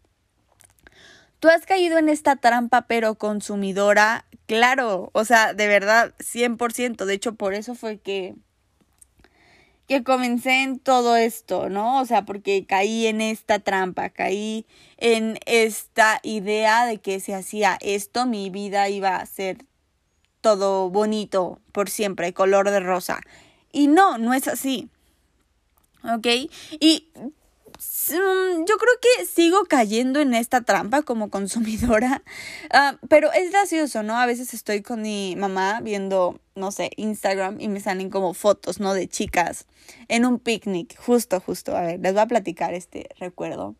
Tú 1.40 1.48
has 1.48 1.64
caído 1.64 1.96
en 1.96 2.10
esta 2.10 2.36
trampa 2.36 2.82
pero 2.82 3.14
consumidora, 3.14 4.26
claro, 4.50 5.10
o 5.12 5.24
sea, 5.24 5.54
de 5.54 5.68
verdad, 5.68 6.12
100%. 6.18 7.04
De 7.04 7.14
hecho, 7.14 7.36
por 7.36 7.54
eso 7.54 7.76
fue 7.76 7.98
que 8.00 8.34
que 9.86 10.02
comencé 10.02 10.62
en 10.62 10.80
todo 10.80 11.14
esto, 11.14 11.68
¿no? 11.68 12.00
O 12.00 12.04
sea, 12.04 12.24
porque 12.24 12.66
caí 12.66 13.06
en 13.06 13.20
esta 13.20 13.60
trampa, 13.60 14.10
caí 14.10 14.66
en 14.96 15.38
esta 15.46 16.18
idea 16.24 16.84
de 16.86 16.98
que 16.98 17.20
si 17.20 17.32
hacía 17.32 17.78
esto, 17.80 18.26
mi 18.26 18.50
vida 18.50 18.88
iba 18.88 19.16
a 19.16 19.26
ser 19.26 19.66
todo 20.40 20.90
bonito 20.90 21.60
por 21.70 21.88
siempre, 21.88 22.32
color 22.32 22.70
de 22.70 22.80
rosa. 22.80 23.20
Y 23.70 23.86
no, 23.86 24.18
no 24.18 24.34
es 24.34 24.48
así. 24.48 24.88
¿Ok? 26.02 26.26
Y 26.80 27.08
yo 27.80 28.76
creo 28.76 28.94
que 29.00 29.26
sigo 29.26 29.64
cayendo 29.64 30.20
en 30.20 30.34
esta 30.34 30.60
trampa 30.60 31.02
como 31.02 31.30
consumidora, 31.30 32.22
ah, 32.72 32.96
pero 33.08 33.32
es 33.32 33.50
gracioso, 33.50 34.02
¿no? 34.02 34.18
A 34.18 34.26
veces 34.26 34.52
estoy 34.52 34.82
con 34.82 35.00
mi 35.00 35.34
mamá 35.36 35.80
viendo, 35.80 36.40
no 36.54 36.72
sé, 36.72 36.90
Instagram 36.96 37.58
y 37.60 37.68
me 37.68 37.80
salen 37.80 38.10
como 38.10 38.34
fotos, 38.34 38.80
¿no? 38.80 38.92
De 38.92 39.08
chicas 39.08 39.66
en 40.08 40.26
un 40.26 40.38
picnic, 40.38 40.98
justo, 40.98 41.40
justo, 41.40 41.74
a 41.74 41.80
ver, 41.80 42.00
les 42.00 42.12
voy 42.12 42.22
a 42.22 42.26
platicar 42.26 42.74
este 42.74 43.08
recuerdo. 43.18 43.74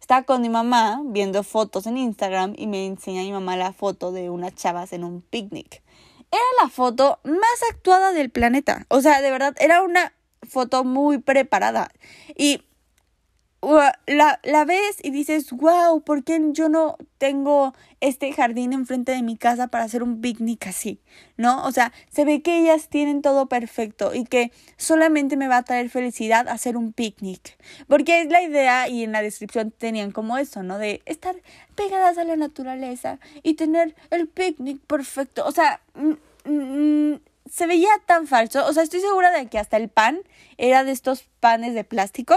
Estaba 0.00 0.22
con 0.22 0.40
mi 0.40 0.48
mamá 0.48 1.02
viendo 1.04 1.44
fotos 1.44 1.86
en 1.86 1.98
Instagram 1.98 2.54
y 2.56 2.66
me 2.66 2.86
enseña 2.86 3.22
mi 3.22 3.32
mamá 3.32 3.56
la 3.56 3.72
foto 3.72 4.12
de 4.12 4.30
unas 4.30 4.54
chavas 4.54 4.92
en 4.92 5.04
un 5.04 5.20
picnic. 5.20 5.82
Era 6.30 6.42
la 6.62 6.70
foto 6.70 7.20
más 7.24 7.62
actuada 7.70 8.12
del 8.12 8.30
planeta. 8.30 8.86
O 8.88 9.00
sea, 9.00 9.20
de 9.20 9.30
verdad, 9.30 9.54
era 9.60 9.82
una 9.82 10.12
foto 10.42 10.82
muy 10.82 11.18
preparada. 11.18 11.90
Y 12.36 12.62
la, 14.06 14.40
la 14.42 14.64
ves 14.64 14.98
y 15.02 15.10
dices, 15.10 15.52
wow, 15.52 16.02
¿por 16.02 16.24
qué 16.24 16.40
yo 16.50 16.68
no 16.68 16.96
tengo 17.18 17.74
este 18.00 18.32
jardín 18.32 18.72
enfrente 18.72 19.12
de 19.12 19.22
mi 19.22 19.36
casa 19.36 19.68
para 19.68 19.84
hacer 19.84 20.02
un 20.02 20.20
picnic 20.20 20.66
así? 20.66 21.00
¿No? 21.36 21.64
O 21.64 21.70
sea, 21.70 21.92
se 22.10 22.24
ve 22.24 22.42
que 22.42 22.58
ellas 22.58 22.88
tienen 22.88 23.22
todo 23.22 23.46
perfecto 23.46 24.14
y 24.14 24.24
que 24.24 24.50
solamente 24.76 25.36
me 25.36 25.46
va 25.46 25.58
a 25.58 25.62
traer 25.62 25.90
felicidad 25.90 26.48
hacer 26.48 26.76
un 26.76 26.92
picnic. 26.92 27.56
Porque 27.86 28.22
es 28.22 28.30
la 28.30 28.42
idea 28.42 28.88
y 28.88 29.04
en 29.04 29.12
la 29.12 29.22
descripción 29.22 29.70
tenían 29.70 30.10
como 30.10 30.38
eso, 30.38 30.64
¿no? 30.64 30.78
De 30.78 31.00
estar 31.06 31.36
pegadas 31.76 32.18
a 32.18 32.24
la 32.24 32.36
naturaleza 32.36 33.20
y 33.44 33.54
tener 33.54 33.94
el 34.10 34.26
picnic 34.26 34.80
perfecto. 34.80 35.46
O 35.46 35.52
sea, 35.52 35.80
mm, 35.94 36.50
mm, 36.50 37.20
se 37.48 37.66
veía 37.68 37.90
tan 38.06 38.26
falso. 38.26 38.66
O 38.66 38.72
sea, 38.72 38.82
estoy 38.82 39.00
segura 39.00 39.30
de 39.30 39.46
que 39.46 39.60
hasta 39.60 39.76
el 39.76 39.88
pan 39.88 40.18
era 40.58 40.82
de 40.82 40.90
estos 40.90 41.28
panes 41.38 41.74
de 41.74 41.84
plástico 41.84 42.36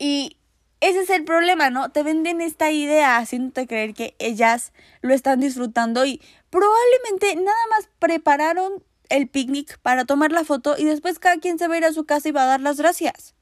y 0.00 0.38
ese 0.80 1.00
es 1.00 1.10
el 1.10 1.24
problema, 1.24 1.68
¿no? 1.68 1.92
Te 1.92 2.02
venden 2.02 2.40
esta 2.40 2.70
idea 2.70 3.18
haciéndote 3.18 3.66
creer 3.66 3.92
que 3.92 4.16
ellas 4.18 4.72
lo 5.02 5.12
están 5.12 5.40
disfrutando 5.40 6.06
y 6.06 6.22
probablemente 6.48 7.36
nada 7.36 7.66
más 7.68 7.88
prepararon 7.98 8.82
el 9.10 9.28
picnic 9.28 9.78
para 9.80 10.06
tomar 10.06 10.32
la 10.32 10.42
foto 10.44 10.76
y 10.78 10.86
después 10.86 11.18
cada 11.18 11.36
quien 11.36 11.58
se 11.58 11.68
va 11.68 11.74
a 11.74 11.78
ir 11.78 11.84
a 11.84 11.92
su 11.92 12.06
casa 12.06 12.30
y 12.30 12.32
va 12.32 12.44
a 12.44 12.46
dar 12.46 12.62
las 12.62 12.78
gracias. 12.78 13.34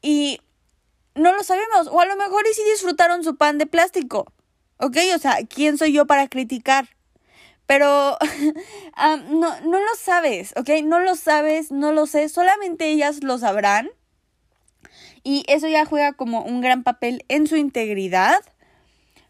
Y 0.00 0.40
no 1.14 1.34
lo 1.34 1.42
sabemos, 1.42 1.88
o 1.88 2.00
a 2.00 2.06
lo 2.06 2.16
mejor 2.16 2.46
y 2.50 2.54
sí 2.54 2.62
disfrutaron 2.72 3.22
su 3.22 3.36
pan 3.36 3.58
de 3.58 3.66
plástico, 3.66 4.32
¿ok? 4.78 4.96
O 5.14 5.18
sea, 5.18 5.40
¿quién 5.46 5.76
soy 5.76 5.92
yo 5.92 6.06
para 6.06 6.26
criticar? 6.28 6.88
Pero 7.66 8.16
no, 9.28 9.60
no 9.60 9.78
lo 9.78 9.94
sabes, 9.98 10.54
¿ok? 10.56 10.70
No 10.84 11.00
lo 11.00 11.16
sabes, 11.16 11.70
no 11.70 11.92
lo 11.92 12.06
sé, 12.06 12.30
solamente 12.30 12.88
ellas 12.88 13.22
lo 13.22 13.36
sabrán 13.36 13.90
y 15.22 15.44
eso 15.48 15.68
ya 15.68 15.84
juega 15.84 16.12
como 16.12 16.42
un 16.42 16.60
gran 16.60 16.82
papel 16.82 17.24
en 17.28 17.46
su 17.46 17.56
integridad. 17.56 18.38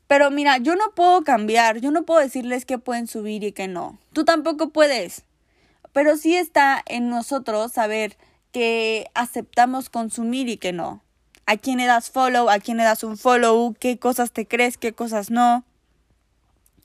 Pero 0.07 0.31
mira, 0.31 0.59
yo 0.59 0.74
no 0.74 0.92
puedo 0.94 1.22
cambiar, 1.22 1.81
yo 1.81 1.90
no 1.90 2.05
puedo 2.05 2.20
decirles 2.20 2.64
que 2.64 2.79
pueden 2.79 3.07
subir 3.07 3.44
y 3.44 3.53
que 3.53 3.68
no. 3.68 3.98
Tú 4.12 4.24
tampoco 4.24 4.70
puedes. 4.70 5.24
Pero 5.92 6.16
sí 6.16 6.37
está 6.37 6.83
en 6.87 7.09
nosotros 7.09 7.72
saber 7.72 8.16
que 8.53 9.09
aceptamos 9.14 9.88
consumir 9.90 10.48
y 10.48 10.57
que 10.57 10.72
no. 10.72 11.03
A 11.46 11.57
quién 11.57 11.79
le 11.79 11.87
das 11.87 12.11
follow, 12.11 12.48
a 12.48 12.59
quién 12.59 12.76
le 12.76 12.85
das 12.85 13.05
un 13.05 13.16
follow, 13.16 13.74
qué 13.79 13.98
cosas 13.98 14.33
te 14.33 14.46
crees, 14.46 14.79
qué 14.79 14.92
cosas 14.92 15.31
no. 15.31 15.64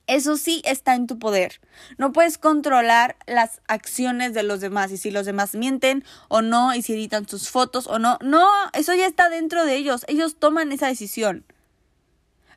Eso 0.07 0.37
sí 0.37 0.61
está 0.65 0.95
en 0.95 1.07
tu 1.07 1.17
poder. 1.17 1.59
No 1.97 2.11
puedes 2.11 2.37
controlar 2.37 3.17
las 3.25 3.61
acciones 3.67 4.33
de 4.33 4.43
los 4.43 4.61
demás 4.61 4.91
y 4.91 4.97
si 4.97 5.09
los 5.09 5.25
demás 5.25 5.55
mienten 5.55 6.03
o 6.27 6.41
no 6.41 6.75
y 6.75 6.83
si 6.83 6.93
editan 6.93 7.27
sus 7.27 7.49
fotos 7.49 7.87
o 7.87 7.97
no. 7.97 8.19
No, 8.21 8.47
eso 8.73 8.93
ya 8.93 9.07
está 9.07 9.29
dentro 9.29 9.65
de 9.65 9.75
ellos. 9.75 10.05
Ellos 10.07 10.35
toman 10.37 10.71
esa 10.71 10.87
decisión. 10.87 11.43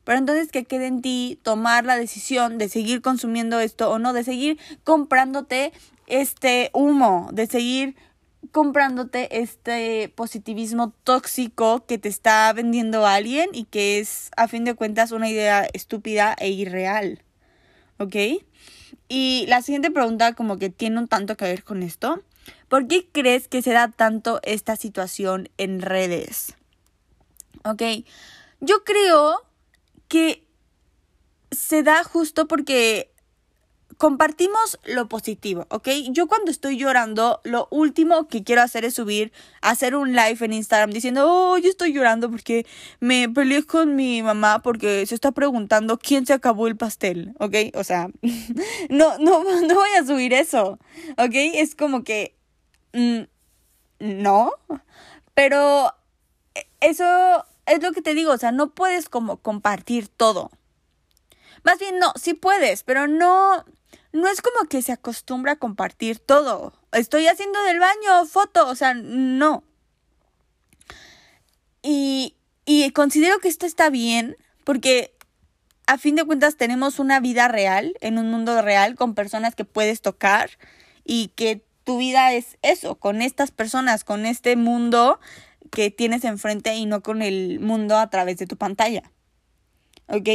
Pero 0.04 0.18
entonces 0.18 0.50
que 0.50 0.64
quede 0.64 0.86
en 0.86 1.02
ti 1.02 1.38
tomar 1.42 1.84
la 1.84 1.96
decisión 1.96 2.58
de 2.58 2.68
seguir 2.68 3.02
consumiendo 3.02 3.60
esto 3.60 3.90
o 3.90 3.98
no, 3.98 4.12
de 4.12 4.24
seguir 4.24 4.58
comprándote 4.84 5.72
este 6.06 6.70
humo, 6.72 7.28
de 7.32 7.46
seguir 7.46 7.96
comprándote 8.52 9.40
este 9.40 10.10
positivismo 10.14 10.92
tóxico 11.04 11.84
que 11.86 11.98
te 11.98 12.08
está 12.08 12.52
vendiendo 12.52 13.06
alguien 13.06 13.50
y 13.52 13.64
que 13.64 13.98
es 13.98 14.30
a 14.36 14.48
fin 14.48 14.64
de 14.64 14.74
cuentas 14.74 15.12
una 15.12 15.28
idea 15.28 15.66
estúpida 15.72 16.34
e 16.38 16.50
irreal. 16.50 17.22
¿Ok? 17.98 18.16
Y 19.08 19.46
la 19.48 19.62
siguiente 19.62 19.90
pregunta 19.90 20.34
como 20.34 20.58
que 20.58 20.70
tiene 20.70 20.98
un 20.98 21.08
tanto 21.08 21.36
que 21.36 21.44
ver 21.44 21.64
con 21.64 21.82
esto. 21.82 22.22
¿Por 22.68 22.86
qué 22.86 23.08
crees 23.10 23.48
que 23.48 23.62
se 23.62 23.72
da 23.72 23.88
tanto 23.88 24.40
esta 24.42 24.76
situación 24.76 25.48
en 25.58 25.80
redes? 25.80 26.54
¿Ok? 27.64 27.82
Yo 28.60 28.84
creo 28.84 29.42
que 30.08 30.44
se 31.50 31.82
da 31.82 32.04
justo 32.04 32.46
porque 32.46 33.10
compartimos 33.98 34.78
lo 34.84 35.08
positivo, 35.08 35.66
¿ok? 35.70 35.88
Yo 36.10 36.28
cuando 36.28 36.52
estoy 36.52 36.78
llorando, 36.78 37.40
lo 37.42 37.66
último 37.72 38.28
que 38.28 38.44
quiero 38.44 38.62
hacer 38.62 38.84
es 38.84 38.94
subir, 38.94 39.32
hacer 39.60 39.96
un 39.96 40.12
live 40.12 40.38
en 40.40 40.52
Instagram 40.52 40.90
diciendo, 40.90 41.26
oh, 41.26 41.58
yo 41.58 41.68
estoy 41.68 41.92
llorando 41.92 42.30
porque 42.30 42.64
me 43.00 43.28
peleé 43.28 43.64
con 43.64 43.96
mi 43.96 44.22
mamá 44.22 44.62
porque 44.62 45.04
se 45.04 45.16
está 45.16 45.32
preguntando 45.32 45.98
quién 45.98 46.26
se 46.26 46.32
acabó 46.32 46.68
el 46.68 46.76
pastel, 46.76 47.34
¿ok? 47.40 47.56
O 47.74 47.82
sea, 47.82 48.08
no, 48.88 49.18
no, 49.18 49.42
no 49.42 49.74
voy 49.74 49.90
a 49.98 50.06
subir 50.06 50.32
eso, 50.32 50.78
¿ok? 51.18 51.34
Es 51.34 51.74
como 51.74 52.04
que, 52.04 52.36
mm, 52.92 53.22
no, 53.98 54.52
pero 55.34 55.92
eso 56.80 57.44
es 57.66 57.82
lo 57.82 57.90
que 57.90 58.02
te 58.02 58.14
digo, 58.14 58.30
o 58.30 58.38
sea, 58.38 58.52
no 58.52 58.70
puedes 58.70 59.08
como 59.08 59.38
compartir 59.38 60.06
todo. 60.06 60.52
Más 61.64 61.80
bien, 61.80 61.98
no, 61.98 62.12
sí 62.14 62.34
puedes, 62.34 62.84
pero 62.84 63.08
no, 63.08 63.64
no 64.12 64.28
es 64.28 64.42
como 64.42 64.68
que 64.68 64.82
se 64.82 64.92
acostumbra 64.92 65.52
a 65.52 65.58
compartir 65.58 66.18
todo. 66.18 66.72
Estoy 66.92 67.26
haciendo 67.26 67.62
del 67.64 67.78
baño, 67.78 68.26
foto, 68.26 68.68
o 68.68 68.74
sea, 68.74 68.94
no. 68.94 69.64
Y, 71.82 72.34
y 72.64 72.90
considero 72.92 73.38
que 73.38 73.48
esto 73.48 73.66
está 73.66 73.90
bien 73.90 74.36
porque 74.64 75.14
a 75.86 75.96
fin 75.96 76.16
de 76.16 76.24
cuentas 76.24 76.56
tenemos 76.56 76.98
una 76.98 77.20
vida 77.20 77.48
real, 77.48 77.94
en 78.00 78.18
un 78.18 78.30
mundo 78.30 78.60
real, 78.60 78.94
con 78.94 79.14
personas 79.14 79.54
que 79.54 79.64
puedes 79.64 80.02
tocar 80.02 80.50
y 81.04 81.28
que 81.28 81.64
tu 81.84 81.96
vida 81.96 82.34
es 82.34 82.58
eso, 82.60 82.96
con 82.96 83.22
estas 83.22 83.50
personas, 83.50 84.04
con 84.04 84.26
este 84.26 84.56
mundo 84.56 85.18
que 85.70 85.90
tienes 85.90 86.24
enfrente 86.24 86.74
y 86.74 86.84
no 86.84 87.02
con 87.02 87.22
el 87.22 87.60
mundo 87.60 87.96
a 87.96 88.10
través 88.10 88.36
de 88.36 88.46
tu 88.46 88.58
pantalla. 88.58 89.10
¿Ok? 90.08 90.28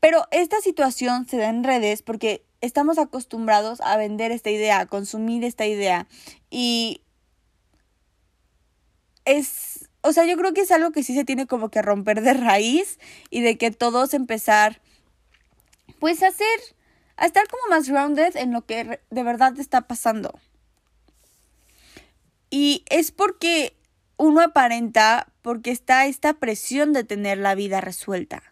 Pero 0.00 0.26
esta 0.30 0.60
situación 0.60 1.26
se 1.26 1.38
da 1.38 1.48
en 1.48 1.64
redes 1.64 2.02
porque 2.02 2.44
estamos 2.64 2.98
acostumbrados 2.98 3.80
a 3.80 3.96
vender 3.96 4.32
esta 4.32 4.50
idea, 4.50 4.80
a 4.80 4.86
consumir 4.86 5.44
esta 5.44 5.66
idea. 5.66 6.06
Y 6.50 7.02
es, 9.24 9.88
o 10.00 10.12
sea, 10.12 10.24
yo 10.24 10.36
creo 10.36 10.52
que 10.52 10.62
es 10.62 10.70
algo 10.70 10.90
que 10.90 11.02
sí 11.02 11.14
se 11.14 11.24
tiene 11.24 11.46
como 11.46 11.68
que 11.68 11.82
romper 11.82 12.22
de 12.22 12.34
raíz 12.34 12.98
y 13.30 13.42
de 13.42 13.56
que 13.58 13.70
todos 13.70 14.14
empezar, 14.14 14.80
pues 15.98 16.22
a 16.22 16.28
hacer, 16.28 16.60
a 17.16 17.26
estar 17.26 17.46
como 17.48 17.62
más 17.68 17.88
grounded 17.88 18.36
en 18.36 18.52
lo 18.52 18.64
que 18.64 19.00
de 19.10 19.22
verdad 19.22 19.58
está 19.58 19.82
pasando. 19.82 20.38
Y 22.50 22.84
es 22.88 23.10
porque 23.10 23.76
uno 24.16 24.40
aparenta, 24.40 25.32
porque 25.42 25.70
está 25.70 26.06
esta 26.06 26.34
presión 26.34 26.92
de 26.92 27.04
tener 27.04 27.38
la 27.38 27.54
vida 27.54 27.80
resuelta. 27.80 28.42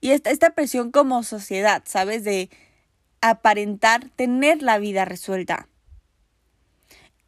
Y 0.00 0.10
está 0.10 0.30
esta 0.30 0.50
presión 0.54 0.92
como 0.92 1.22
sociedad, 1.24 1.82
¿sabes? 1.84 2.24
De 2.24 2.50
aparentar 3.20 4.08
tener 4.10 4.62
la 4.62 4.78
vida 4.78 5.04
resuelta. 5.04 5.68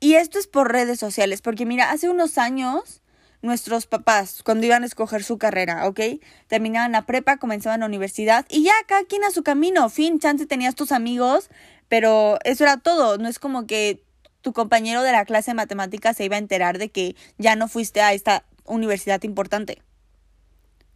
Y 0.00 0.14
esto 0.14 0.38
es 0.38 0.46
por 0.46 0.72
redes 0.72 0.98
sociales, 0.98 1.42
porque 1.42 1.66
mira, 1.66 1.90
hace 1.90 2.08
unos 2.08 2.38
años 2.38 3.02
nuestros 3.42 3.86
papás, 3.86 4.42
cuando 4.42 4.66
iban 4.66 4.82
a 4.82 4.86
escoger 4.86 5.24
su 5.24 5.38
carrera, 5.38 5.86
¿ok? 5.88 6.00
Terminaban 6.46 6.92
la 6.92 7.06
prepa, 7.06 7.38
comenzaban 7.38 7.80
la 7.80 7.86
universidad 7.86 8.46
y 8.48 8.64
ya 8.64 8.72
cada 8.86 9.04
quien 9.04 9.24
a 9.24 9.30
su 9.30 9.42
camino, 9.42 9.88
fin, 9.88 10.18
chance 10.18 10.46
tenías 10.46 10.74
tus 10.74 10.92
amigos, 10.92 11.48
pero 11.88 12.38
eso 12.44 12.64
era 12.64 12.76
todo, 12.76 13.18
no 13.18 13.28
es 13.28 13.38
como 13.38 13.66
que 13.66 14.04
tu 14.42 14.52
compañero 14.52 15.02
de 15.02 15.12
la 15.12 15.24
clase 15.24 15.50
de 15.50 15.56
matemáticas 15.56 16.16
se 16.16 16.24
iba 16.24 16.36
a 16.36 16.38
enterar 16.38 16.78
de 16.78 16.90
que 16.90 17.16
ya 17.38 17.56
no 17.56 17.68
fuiste 17.68 18.00
a 18.00 18.12
esta 18.12 18.44
universidad 18.64 19.22
importante. 19.22 19.82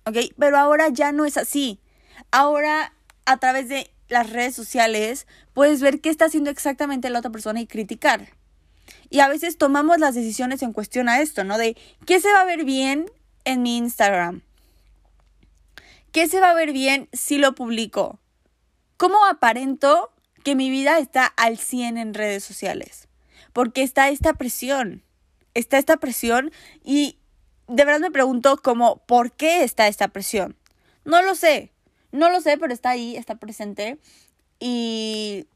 ¿Ok? 0.07 0.17
Pero 0.39 0.59
ahora 0.59 0.89
ya 0.89 1.13
no 1.13 1.25
es 1.25 1.37
así. 1.37 1.81
Ahora, 2.31 2.93
a 3.27 3.39
través 3.39 3.69
de 3.69 3.91
las 4.09 4.31
redes 4.31 4.55
sociales, 4.55 5.27
puedes 5.53 5.81
ver 5.81 6.01
qué 6.01 6.11
está 6.11 6.27
haciendo 6.27 6.51
exactamente 6.51 7.11
la 7.11 7.21
otra 7.21 7.31
persona 7.31 7.61
y 7.61 7.67
criticar. 7.67 8.29
Y 9.11 9.21
a 9.21 9.29
veces 9.29 9.59
tomamos 9.59 9.99
las 9.99 10.15
decisiones 10.15 10.63
en 10.63 10.73
cuestión 10.73 11.09
a 11.09 11.21
esto, 11.21 11.45
¿no? 11.45 11.59
De 11.59 11.77
qué 12.07 12.21
se 12.21 12.33
va 12.33 12.41
a 12.41 12.45
ver 12.45 12.65
bien 12.65 13.11
en 13.45 13.63
mi 13.63 13.77
Instagram. 13.77 14.43
¿Qué 16.13 16.29
se 16.29 16.41
va 16.41 16.51
a 16.51 16.55
ver 16.55 16.73
bien 16.73 17.09
si 17.13 17.39
lo 17.39 17.55
publico? 17.55 18.21
¿Cómo 18.97 19.25
aparento 19.27 20.13
que 20.45 20.55
mi 20.55 20.71
vida 20.71 20.99
está 20.99 21.27
al 21.27 21.59
100 21.59 21.99
en 21.99 22.15
redes 22.15 22.45
sociales? 22.45 23.09
Porque 23.53 23.83
está 23.83 24.09
esta 24.09 24.35
presión. 24.35 25.03
Está 25.55 25.79
esta 25.79 25.97
presión 25.97 26.53
y 26.85 27.19
de 27.69 27.85
verdad 27.85 28.01
me 28.01 28.11
pregunto 28.11 28.57
como, 28.59 28.99
¿por 29.07 29.33
qué 29.33 29.65
está 29.65 29.89
esta 29.89 30.09
presión? 30.09 30.57
No 31.05 31.23
lo 31.23 31.35
sé. 31.35 31.74
No 32.15 32.31
lo 32.31 32.41
sé, 32.41 32.57
pero 32.59 32.73
está 32.73 32.91
ahí, 32.91 33.17
está 33.17 33.35
presente. 33.35 33.99
Y. 34.61 35.47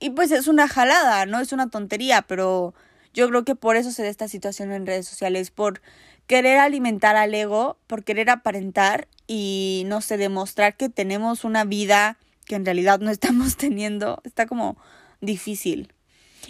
Y 0.00 0.10
pues 0.10 0.32
es 0.32 0.48
una 0.48 0.66
jalada, 0.66 1.26
¿no? 1.26 1.38
Es 1.38 1.52
una 1.52 1.70
tontería, 1.70 2.22
pero 2.22 2.74
yo 3.14 3.28
creo 3.28 3.44
que 3.44 3.54
por 3.54 3.76
eso 3.76 3.92
se 3.92 4.02
da 4.02 4.08
esta 4.08 4.26
situación 4.26 4.72
en 4.72 4.84
redes 4.84 5.06
sociales, 5.06 5.52
por 5.52 5.80
querer 6.26 6.58
alimentar 6.58 7.14
al 7.14 7.32
ego, 7.34 7.78
por 7.86 8.02
querer 8.02 8.30
aparentar 8.30 9.06
y, 9.28 9.84
no 9.86 10.00
sé, 10.00 10.16
demostrar 10.16 10.76
que 10.76 10.88
tenemos 10.88 11.44
una 11.44 11.64
vida 11.64 12.18
que 12.46 12.56
en 12.56 12.64
realidad 12.64 12.98
no 12.98 13.10
estamos 13.12 13.56
teniendo. 13.56 14.20
Está 14.24 14.46
como 14.46 14.76
difícil. 15.20 15.93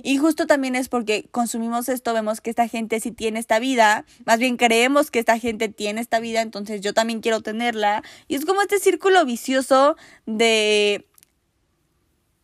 Y 0.03 0.19
justo 0.19 0.47
también 0.47 0.75
es 0.75 0.89
porque 0.89 1.29
consumimos 1.31 1.89
esto, 1.89 2.13
vemos 2.15 2.41
que 2.41 2.51
esta 2.51 2.69
gente 2.69 3.01
sí 3.01 3.11
tiene 3.11 3.39
esta 3.39 3.59
vida, 3.59 4.05
más 4.25 4.39
bien 4.39 4.57
creemos 4.57 5.11
que 5.11 5.19
esta 5.19 5.39
gente 5.39 5.69
tiene 5.69 6.01
esta 6.01 6.21
vida, 6.21 6.41
entonces 6.41 6.81
yo 6.81 6.95
también 6.95 7.21
quiero 7.21 7.41
tenerla. 7.41 8.03
Y 8.29 8.35
es 8.35 8.45
como 8.45 8.63
este 8.63 8.79
círculo 8.79 9.25
vicioso 9.25 9.97
de, 10.27 11.07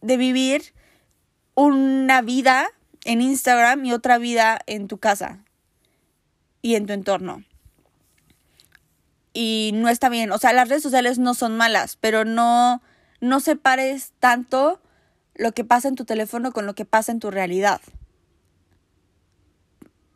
de 0.01 0.17
vivir 0.17 0.75
una 1.55 2.23
vida 2.23 2.69
en 3.05 3.21
Instagram 3.21 3.85
y 3.85 3.93
otra 3.93 4.19
vida 4.19 4.61
en 4.67 4.89
tu 4.89 4.99
casa 4.99 5.45
y 6.63 6.75
en 6.75 6.87
tu 6.87 6.93
entorno. 6.93 7.45
Y 9.33 9.71
no 9.75 9.89
está 9.89 10.09
bien, 10.09 10.33
o 10.33 10.39
sea, 10.39 10.53
las 10.53 10.69
redes 10.69 10.83
sociales 10.83 11.19
no 11.19 11.35
son 11.35 11.57
malas, 11.57 11.97
pero 11.97 12.25
no, 12.25 12.83
no 13.21 13.41
separes 13.41 14.13
tanto 14.19 14.81
lo 15.41 15.53
que 15.53 15.65
pasa 15.65 15.89
en 15.89 15.95
tu 15.95 16.05
teléfono 16.05 16.53
con 16.53 16.67
lo 16.67 16.75
que 16.75 16.85
pasa 16.85 17.13
en 17.13 17.19
tu 17.19 17.31
realidad. 17.31 17.81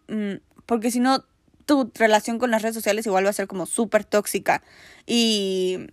Mm, 0.06 0.34
porque 0.66 0.90
si 0.90 1.00
no, 1.00 1.24
tu 1.64 1.90
relación 1.94 2.38
con 2.38 2.50
las 2.50 2.60
redes 2.60 2.74
sociales 2.74 3.06
igual 3.06 3.24
va 3.24 3.30
a 3.30 3.32
ser 3.32 3.46
como 3.46 3.64
súper 3.64 4.04
tóxica. 4.04 4.62
Y... 5.06 5.87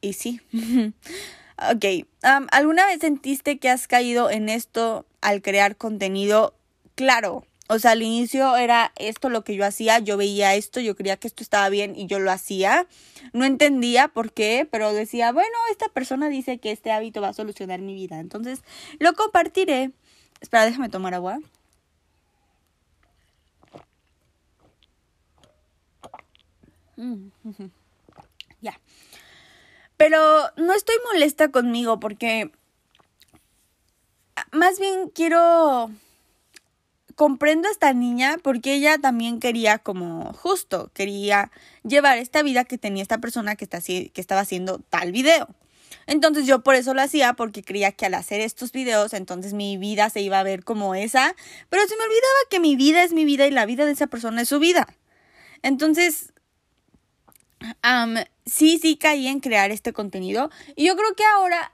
Y 0.00 0.12
sí. 0.12 0.40
ok. 1.58 2.06
¿Alguna 2.52 2.86
vez 2.86 3.00
sentiste 3.00 3.58
que 3.58 3.68
has 3.68 3.88
caído 3.88 4.30
en 4.30 4.48
esto 4.48 5.06
al 5.20 5.42
crear 5.42 5.76
contenido? 5.76 6.54
Claro, 6.94 7.44
o 7.68 7.78
sea, 7.78 7.92
al 7.92 8.02
inicio 8.02 8.56
era 8.56 8.92
esto 8.96 9.30
lo 9.30 9.42
que 9.42 9.56
yo 9.56 9.64
hacía, 9.64 9.98
yo 9.98 10.16
veía 10.16 10.54
esto, 10.54 10.80
yo 10.80 10.94
creía 10.94 11.16
que 11.16 11.28
esto 11.28 11.42
estaba 11.42 11.68
bien 11.70 11.96
y 11.96 12.06
yo 12.06 12.18
lo 12.18 12.30
hacía. 12.30 12.86
No 13.32 13.44
entendía 13.46 14.08
por 14.08 14.32
qué, 14.32 14.68
pero 14.70 14.92
decía, 14.92 15.32
bueno, 15.32 15.56
esta 15.70 15.88
persona 15.88 16.28
dice 16.28 16.58
que 16.58 16.72
este 16.72 16.92
hábito 16.92 17.22
va 17.22 17.28
a 17.28 17.32
solucionar 17.32 17.80
mi 17.80 17.94
vida, 17.94 18.20
entonces 18.20 18.62
lo 18.98 19.14
compartiré. 19.14 19.92
Espera, 20.40 20.66
déjame 20.66 20.88
tomar 20.90 21.14
agua. 21.14 21.38
Ya. 28.60 28.80
Pero 29.98 30.18
no 30.56 30.72
estoy 30.72 30.94
molesta 31.12 31.50
conmigo 31.50 32.00
porque 32.00 32.50
más 34.52 34.78
bien 34.78 35.10
quiero 35.10 35.90
comprendo 37.14 37.68
a 37.68 37.70
esta 37.70 37.92
niña 37.92 38.36
porque 38.42 38.74
ella 38.74 38.98
también 38.98 39.40
quería 39.40 39.78
como 39.78 40.32
justo, 40.32 40.90
quería 40.94 41.50
llevar 41.82 42.18
esta 42.18 42.42
vida 42.42 42.64
que 42.64 42.78
tenía 42.78 43.02
esta 43.02 43.18
persona 43.18 43.56
que, 43.56 43.64
está, 43.64 43.80
que 43.80 44.10
estaba 44.16 44.40
haciendo 44.40 44.78
tal 44.90 45.12
video. 45.12 45.48
Entonces 46.06 46.46
yo 46.46 46.62
por 46.62 46.74
eso 46.74 46.92
lo 46.94 47.02
hacía, 47.02 47.34
porque 47.34 47.62
creía 47.62 47.92
que 47.92 48.06
al 48.06 48.14
hacer 48.14 48.40
estos 48.40 48.72
videos, 48.72 49.14
entonces 49.14 49.54
mi 49.54 49.76
vida 49.76 50.10
se 50.10 50.20
iba 50.20 50.38
a 50.38 50.42
ver 50.42 50.64
como 50.64 50.94
esa, 50.94 51.34
pero 51.70 51.86
se 51.86 51.96
me 51.96 52.02
olvidaba 52.02 52.38
que 52.50 52.60
mi 52.60 52.76
vida 52.76 53.02
es 53.02 53.12
mi 53.12 53.24
vida 53.24 53.46
y 53.46 53.50
la 53.50 53.66
vida 53.66 53.86
de 53.86 53.92
esa 53.92 54.06
persona 54.06 54.42
es 54.42 54.48
su 54.48 54.58
vida. 54.58 54.86
Entonces, 55.62 56.32
sí, 58.44 58.78
sí 58.78 58.96
caí 58.96 59.28
en 59.28 59.40
crear 59.40 59.70
este 59.70 59.92
contenido 59.92 60.50
y 60.76 60.86
yo 60.86 60.96
creo 60.96 61.14
que 61.14 61.24
ahora 61.24 61.72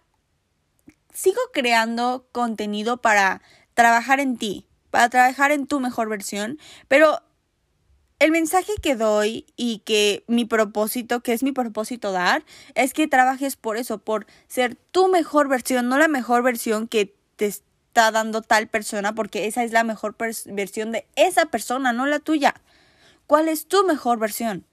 sigo 1.12 1.40
creando 1.52 2.28
contenido 2.30 3.00
para 3.00 3.42
trabajar 3.74 4.20
en 4.20 4.36
ti, 4.36 4.66
para 4.90 5.08
trabajar 5.08 5.52
en 5.52 5.66
tu 5.66 5.80
mejor 5.80 6.08
versión, 6.08 6.58
pero 6.88 7.22
el 8.20 8.30
mensaje 8.30 8.72
que 8.82 8.96
doy 8.96 9.46
y 9.56 9.78
que 9.78 10.24
mi 10.28 10.44
propósito, 10.44 11.20
que 11.20 11.32
es 11.32 11.42
mi 11.42 11.52
propósito 11.52 12.12
dar, 12.12 12.44
es 12.74 12.92
que 12.92 13.08
trabajes 13.08 13.56
por 13.56 13.78
eso, 13.78 13.98
por 13.98 14.26
ser 14.46 14.76
tu 14.90 15.08
mejor 15.08 15.48
versión, 15.48 15.88
no 15.88 15.98
la 15.98 16.08
mejor 16.08 16.42
versión 16.42 16.86
que 16.86 17.14
te 17.36 17.46
está 17.46 18.10
dando 18.10 18.42
tal 18.42 18.68
persona, 18.68 19.14
porque 19.14 19.46
esa 19.46 19.64
es 19.64 19.72
la 19.72 19.84
mejor 19.84 20.16
versión 20.46 20.92
de 20.92 21.06
esa 21.16 21.46
persona, 21.46 21.94
no 21.94 22.04
la 22.04 22.18
tuya. 22.18 22.54
¿Cuál 23.26 23.48
es 23.48 23.66
tu 23.66 23.84
mejor 23.84 24.18
versión? 24.18 24.66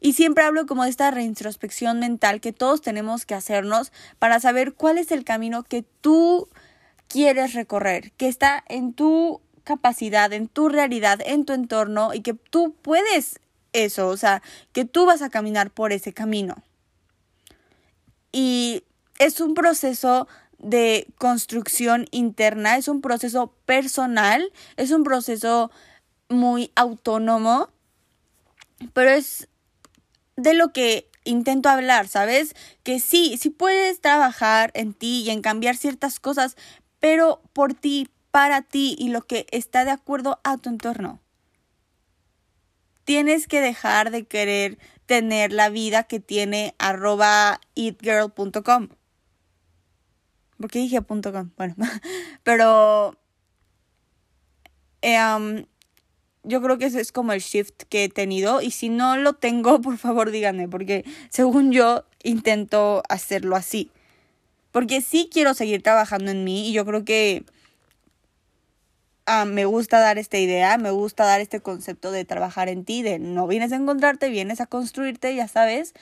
Y 0.00 0.12
siempre 0.12 0.44
hablo 0.44 0.66
como 0.66 0.84
de 0.84 0.90
esta 0.90 1.10
reintrospección 1.10 2.00
mental 2.00 2.40
que 2.40 2.52
todos 2.52 2.82
tenemos 2.82 3.26
que 3.26 3.34
hacernos 3.34 3.92
para 4.18 4.40
saber 4.40 4.74
cuál 4.74 4.98
es 4.98 5.10
el 5.10 5.24
camino 5.24 5.62
que 5.62 5.84
tú 6.00 6.48
quieres 7.12 7.52
recorrer, 7.52 8.12
que 8.12 8.26
está 8.26 8.64
en 8.68 8.94
tu 8.94 9.42
capacidad, 9.64 10.32
en 10.32 10.48
tu 10.48 10.70
realidad, 10.70 11.20
en 11.24 11.44
tu 11.44 11.52
entorno 11.52 12.14
y 12.14 12.20
que 12.20 12.32
tú 12.32 12.74
puedes 12.80 13.38
eso, 13.74 14.08
o 14.08 14.16
sea, 14.16 14.42
que 14.72 14.86
tú 14.86 15.04
vas 15.04 15.20
a 15.20 15.28
caminar 15.28 15.70
por 15.70 15.92
ese 15.92 16.14
camino. 16.14 16.56
Y 18.32 18.84
es 19.18 19.40
un 19.40 19.52
proceso 19.52 20.26
de 20.58 21.06
construcción 21.18 22.06
interna, 22.12 22.78
es 22.78 22.88
un 22.88 23.02
proceso 23.02 23.54
personal, 23.66 24.50
es 24.76 24.90
un 24.90 25.04
proceso 25.04 25.70
muy 26.30 26.72
autónomo, 26.76 27.68
pero 28.94 29.10
es 29.10 29.48
de 30.36 30.54
lo 30.54 30.72
que 30.72 31.10
intento 31.24 31.68
hablar, 31.68 32.08
¿sabes? 32.08 32.54
Que 32.82 33.00
sí, 33.00 33.36
sí 33.38 33.50
puedes 33.50 34.00
trabajar 34.00 34.70
en 34.74 34.94
ti 34.94 35.24
y 35.26 35.30
en 35.30 35.42
cambiar 35.42 35.76
ciertas 35.76 36.18
cosas, 36.18 36.56
pero 37.02 37.42
por 37.52 37.74
ti, 37.74 38.08
para 38.30 38.62
ti 38.62 38.94
y 38.96 39.08
lo 39.08 39.22
que 39.22 39.46
está 39.50 39.84
de 39.84 39.90
acuerdo 39.90 40.38
a 40.44 40.56
tu 40.56 40.70
entorno. 40.70 41.20
Tienes 43.02 43.48
que 43.48 43.60
dejar 43.60 44.12
de 44.12 44.24
querer 44.24 44.78
tener 45.06 45.52
la 45.52 45.68
vida 45.68 46.04
que 46.04 46.20
tiene 46.20 46.76
arroba 46.78 47.60
eatgirl.com. 47.74 48.90
¿Por 50.58 50.70
qué 50.70 50.78
dije 50.78 51.02
.com? 51.02 51.50
Bueno, 51.56 51.74
pero 52.44 53.18
eh, 55.02 55.66
yo 56.44 56.62
creo 56.62 56.78
que 56.78 56.84
ese 56.84 57.00
es 57.00 57.10
como 57.10 57.32
el 57.32 57.40
shift 57.40 57.82
que 57.88 58.04
he 58.04 58.08
tenido 58.10 58.62
y 58.62 58.70
si 58.70 58.90
no 58.90 59.16
lo 59.16 59.32
tengo, 59.32 59.80
por 59.82 59.98
favor 59.98 60.30
díganme, 60.30 60.68
porque 60.68 61.04
según 61.30 61.72
yo 61.72 62.04
intento 62.22 63.02
hacerlo 63.08 63.56
así. 63.56 63.90
Porque 64.72 65.00
sí 65.00 65.28
quiero 65.32 65.54
seguir 65.54 65.82
trabajando 65.82 66.30
en 66.30 66.44
mí 66.44 66.68
y 66.68 66.72
yo 66.72 66.84
creo 66.84 67.04
que 67.04 67.44
Ah, 69.24 69.44
me 69.44 69.66
gusta 69.66 70.00
dar 70.00 70.18
esta 70.18 70.38
idea, 70.38 70.76
me 70.78 70.90
gusta 70.90 71.24
dar 71.24 71.40
este 71.40 71.60
concepto 71.60 72.10
de 72.10 72.24
trabajar 72.24 72.68
en 72.68 72.84
ti, 72.84 73.02
de 73.02 73.20
no 73.20 73.46
vienes 73.46 73.72
a 73.72 73.76
encontrarte, 73.76 74.28
vienes 74.30 74.60
a 74.60 74.66
construirte, 74.66 75.34
ya 75.36 75.46
sabes, 75.46 75.94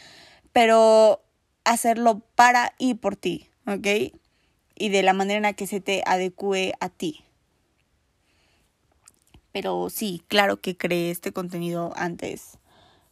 pero 0.53 1.21
hacerlo 1.65 2.23
para 2.35 2.75
y 2.79 2.95
por 2.95 3.17
ti, 3.17 3.49
¿ok? 3.67 4.15
Y 4.75 4.89
de 4.89 5.03
la 5.03 5.13
manera 5.13 5.37
en 5.37 5.43
la 5.43 5.53
que 5.53 5.67
se 5.67 5.81
te 5.81 6.03
adecue 6.07 6.73
a 6.81 6.89
ti. 6.89 7.25
Pero 9.53 9.91
sí, 9.91 10.23
claro 10.29 10.61
que 10.63 10.77
creé 10.79 11.11
este 11.11 11.33
contenido 11.33 11.93
antes, 11.97 12.59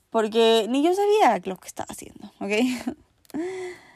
porque 0.08 0.66
ni 0.70 0.82
yo 0.82 0.94
sabía 0.94 1.38
lo 1.44 1.58
que 1.58 1.68
estaba 1.68 1.88
haciendo, 1.90 2.32
¿ok? 2.40 2.94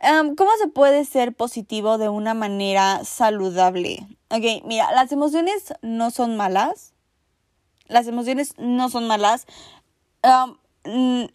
¿Cómo 0.00 0.50
se 0.60 0.68
puede 0.68 1.04
ser 1.04 1.34
positivo 1.34 1.98
de 1.98 2.08
una 2.08 2.34
manera 2.34 3.04
saludable? 3.04 4.06
Ok, 4.30 4.64
mira, 4.64 4.92
las 4.92 5.10
emociones 5.10 5.74
no 5.82 6.10
son 6.10 6.36
malas. 6.36 6.92
Las 7.88 8.06
emociones 8.06 8.54
no 8.58 8.90
son 8.90 9.06
malas. 9.08 9.46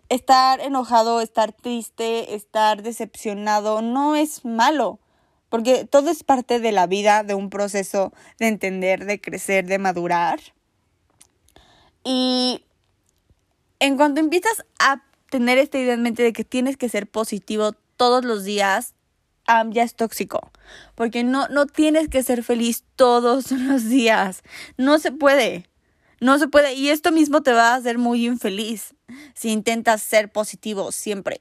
estar 0.10 0.62
enojado, 0.62 1.20
estar 1.20 1.52
triste, 1.52 2.36
estar 2.36 2.84
decepcionado 2.84 3.82
no 3.82 4.16
es 4.16 4.46
malo. 4.46 5.00
Porque 5.50 5.86
todo 5.86 6.10
es 6.10 6.24
parte 6.24 6.60
de 6.60 6.72
la 6.72 6.88
vida, 6.88 7.24
de 7.24 7.36
un 7.36 7.50
proceso 7.50 8.14
de 8.40 8.48
entender, 8.48 9.06
de 9.06 9.20
crecer, 9.20 9.66
de 9.66 9.78
madurar. 9.78 10.40
Y 12.04 12.64
en 13.80 13.98
cuanto 13.98 14.20
empiezas 14.20 14.66
a 14.80 15.04
tener 15.30 15.58
esta 15.58 15.78
idea 15.78 15.96
en 15.96 16.02
mente 16.02 16.24
de 16.24 16.34
que 16.34 16.44
tienes 16.44 16.78
que 16.78 16.90
ser 16.90 17.08
positivo 17.08 17.74
todos 17.98 18.26
los 18.26 18.44
días, 18.44 18.94
ya 19.48 19.84
es 19.84 19.96
tóxico. 19.96 20.52
Porque 20.96 21.24
no, 21.24 21.48
no 21.50 21.66
tienes 21.66 22.10
que 22.10 22.24
ser 22.24 22.44
feliz 22.44 22.84
todos 22.96 23.52
los 23.52 23.86
días. 23.86 24.44
No 24.78 25.00
se 25.00 25.12
puede. 25.12 25.70
No 26.20 26.40
se 26.40 26.48
puede. 26.48 26.74
Y 26.74 26.90
esto 26.90 27.12
mismo 27.12 27.44
te 27.44 27.54
va 27.54 27.74
a 27.74 27.76
hacer 27.76 27.98
muy 27.98 28.26
infeliz 28.26 28.96
si 29.36 29.50
intentas 29.50 30.02
ser 30.02 30.32
positivo 30.32 30.92
siempre. 30.92 31.40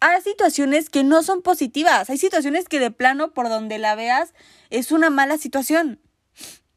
Hay 0.00 0.20
situaciones 0.22 0.90
que 0.90 1.02
no 1.02 1.22
son 1.22 1.42
positivas. 1.42 2.08
Hay 2.08 2.18
situaciones 2.18 2.68
que 2.68 2.78
de 2.78 2.90
plano, 2.90 3.32
por 3.32 3.48
donde 3.48 3.78
la 3.78 3.94
veas, 3.94 4.32
es 4.70 4.92
una 4.92 5.10
mala 5.10 5.38
situación. 5.38 6.00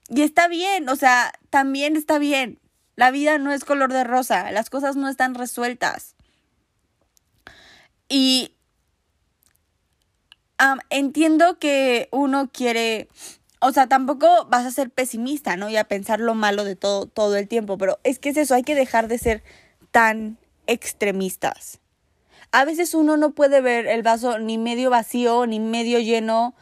Y 0.09 0.23
está 0.23 0.47
bien, 0.47 0.89
o 0.89 0.95
sea, 0.95 1.31
también 1.49 1.95
está 1.95 2.19
bien. 2.19 2.59
La 2.95 3.11
vida 3.11 3.37
no 3.37 3.53
es 3.53 3.63
color 3.63 3.93
de 3.93 4.03
rosa, 4.03 4.51
las 4.51 4.69
cosas 4.69 4.95
no 4.95 5.07
están 5.07 5.35
resueltas. 5.35 6.15
Y 8.09 8.55
entiendo 10.89 11.57
que 11.59 12.07
uno 12.11 12.49
quiere, 12.51 13.07
o 13.59 13.71
sea, 13.71 13.87
tampoco 13.87 14.45
vas 14.49 14.65
a 14.65 14.71
ser 14.71 14.89
pesimista, 14.89 15.57
¿no? 15.57 15.69
Y 15.69 15.77
a 15.77 15.85
pensar 15.85 16.19
lo 16.19 16.35
malo 16.35 16.63
de 16.63 16.75
todo, 16.75 17.05
todo 17.05 17.35
el 17.35 17.47
tiempo, 17.47 17.77
pero 17.77 17.99
es 18.03 18.19
que 18.19 18.29
es 18.29 18.37
eso, 18.37 18.55
hay 18.55 18.63
que 18.63 18.75
dejar 18.75 19.07
de 19.07 19.17
ser 19.17 19.43
tan 19.91 20.37
extremistas. 20.67 21.79
A 22.51 22.65
veces 22.65 22.93
uno 22.93 23.17
no 23.17 23.31
puede 23.31 23.61
ver 23.61 23.87
el 23.87 24.03
vaso 24.03 24.39
ni 24.39 24.57
medio 24.57 24.89
vacío 24.89 25.45
ni 25.45 25.59
medio 25.59 25.99
lleno. 25.99 26.53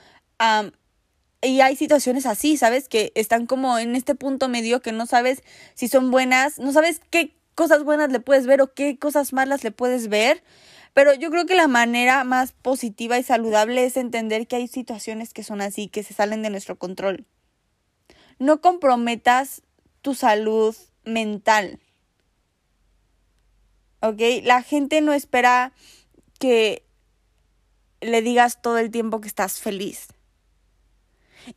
y 1.42 1.62
hay 1.62 1.76
situaciones 1.76 2.26
así, 2.26 2.58
¿sabes? 2.58 2.90
Que 2.90 3.12
están 3.16 3.46
como 3.46 3.80
en 3.80 3.96
este 3.96 4.14
punto 4.16 4.50
medio 4.50 4.82
que 4.82 4.92
no 4.92 5.06
sabes 5.06 5.42
si 5.74 5.88
son 5.88 6.12
buenas, 6.12 6.60
no 6.60 6.74
sabes 6.74 7.02
qué 7.10 7.34
cosas 7.56 7.84
buenas 7.84 8.12
le 8.12 8.20
puedes 8.20 8.46
ver 8.46 8.62
o 8.62 8.74
qué 8.74 8.98
cosas 8.98 9.34
malas 9.34 9.64
le 9.64 9.72
puedes 9.72 10.10
ver. 10.10 10.44
Pero 10.94 11.14
yo 11.14 11.30
creo 11.30 11.46
que 11.46 11.56
la 11.56 11.68
manera 11.68 12.24
más 12.24 12.52
positiva 12.52 13.18
y 13.18 13.24
saludable 13.24 13.86
es 13.86 13.98
entender 13.98 14.48
que 14.48 14.58
hay 14.58 14.68
situaciones 14.68 15.34
que 15.34 15.44
son 15.44 15.62
así, 15.62 15.88
que 15.88 16.04
se 16.04 16.14
salen 16.14 16.42
de 16.42 16.50
nuestro 16.50 16.78
control. 16.78 17.26
No 18.40 18.62
comprometas 18.62 19.62
tu 20.02 20.16
salud 20.16 20.76
mental. 21.04 21.80
¿Ok? 24.02 24.22
La 24.44 24.62
gente 24.62 25.02
no 25.02 25.14
espera 25.14 25.74
que 26.40 26.84
le 28.02 28.22
digas 28.22 28.62
todo 28.62 28.78
el 28.78 28.92
tiempo 28.92 29.20
que 29.22 29.28
estás 29.28 29.60
feliz. 29.60 30.08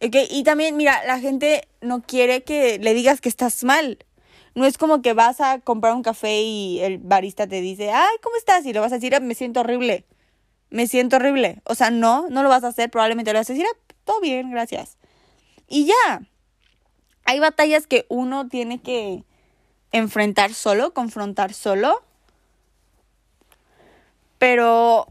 ¿Ok? 0.00 0.16
Y 0.30 0.42
también, 0.44 0.76
mira, 0.76 1.04
la 1.06 1.20
gente 1.20 1.68
no 1.80 2.02
quiere 2.02 2.42
que 2.42 2.78
le 2.78 2.94
digas 2.94 3.20
que 3.20 3.28
estás 3.28 3.62
mal. 3.64 3.98
No 4.54 4.66
es 4.66 4.76
como 4.76 5.00
que 5.02 5.14
vas 5.14 5.40
a 5.40 5.60
comprar 5.60 5.94
un 5.94 6.02
café 6.02 6.42
y 6.42 6.80
el 6.80 6.98
barista 6.98 7.46
te 7.46 7.60
dice, 7.60 7.90
ay, 7.90 8.16
¿cómo 8.22 8.36
estás? 8.36 8.66
Y 8.66 8.72
le 8.72 8.80
vas 8.80 8.92
a 8.92 8.96
decir, 8.96 9.14
ah, 9.14 9.20
me 9.20 9.34
siento 9.34 9.60
horrible. 9.60 10.04
Me 10.70 10.86
siento 10.86 11.16
horrible. 11.16 11.62
O 11.64 11.74
sea, 11.74 11.90
no, 11.90 12.28
no 12.28 12.42
lo 12.42 12.48
vas 12.48 12.64
a 12.64 12.68
hacer. 12.68 12.90
Probablemente 12.90 13.32
le 13.32 13.38
vas 13.38 13.48
a 13.48 13.52
decir, 13.52 13.66
ah, 13.70 13.78
todo 14.04 14.20
bien, 14.20 14.50
gracias. 14.50 14.98
Y 15.68 15.86
ya. 15.86 16.22
Hay 17.24 17.40
batallas 17.40 17.86
que 17.86 18.04
uno 18.08 18.48
tiene 18.48 18.83
que 18.83 19.24
enfrentar 19.92 20.52
solo, 20.52 20.92
confrontar 20.92 21.54
solo. 21.54 22.02
Pero 24.38 25.06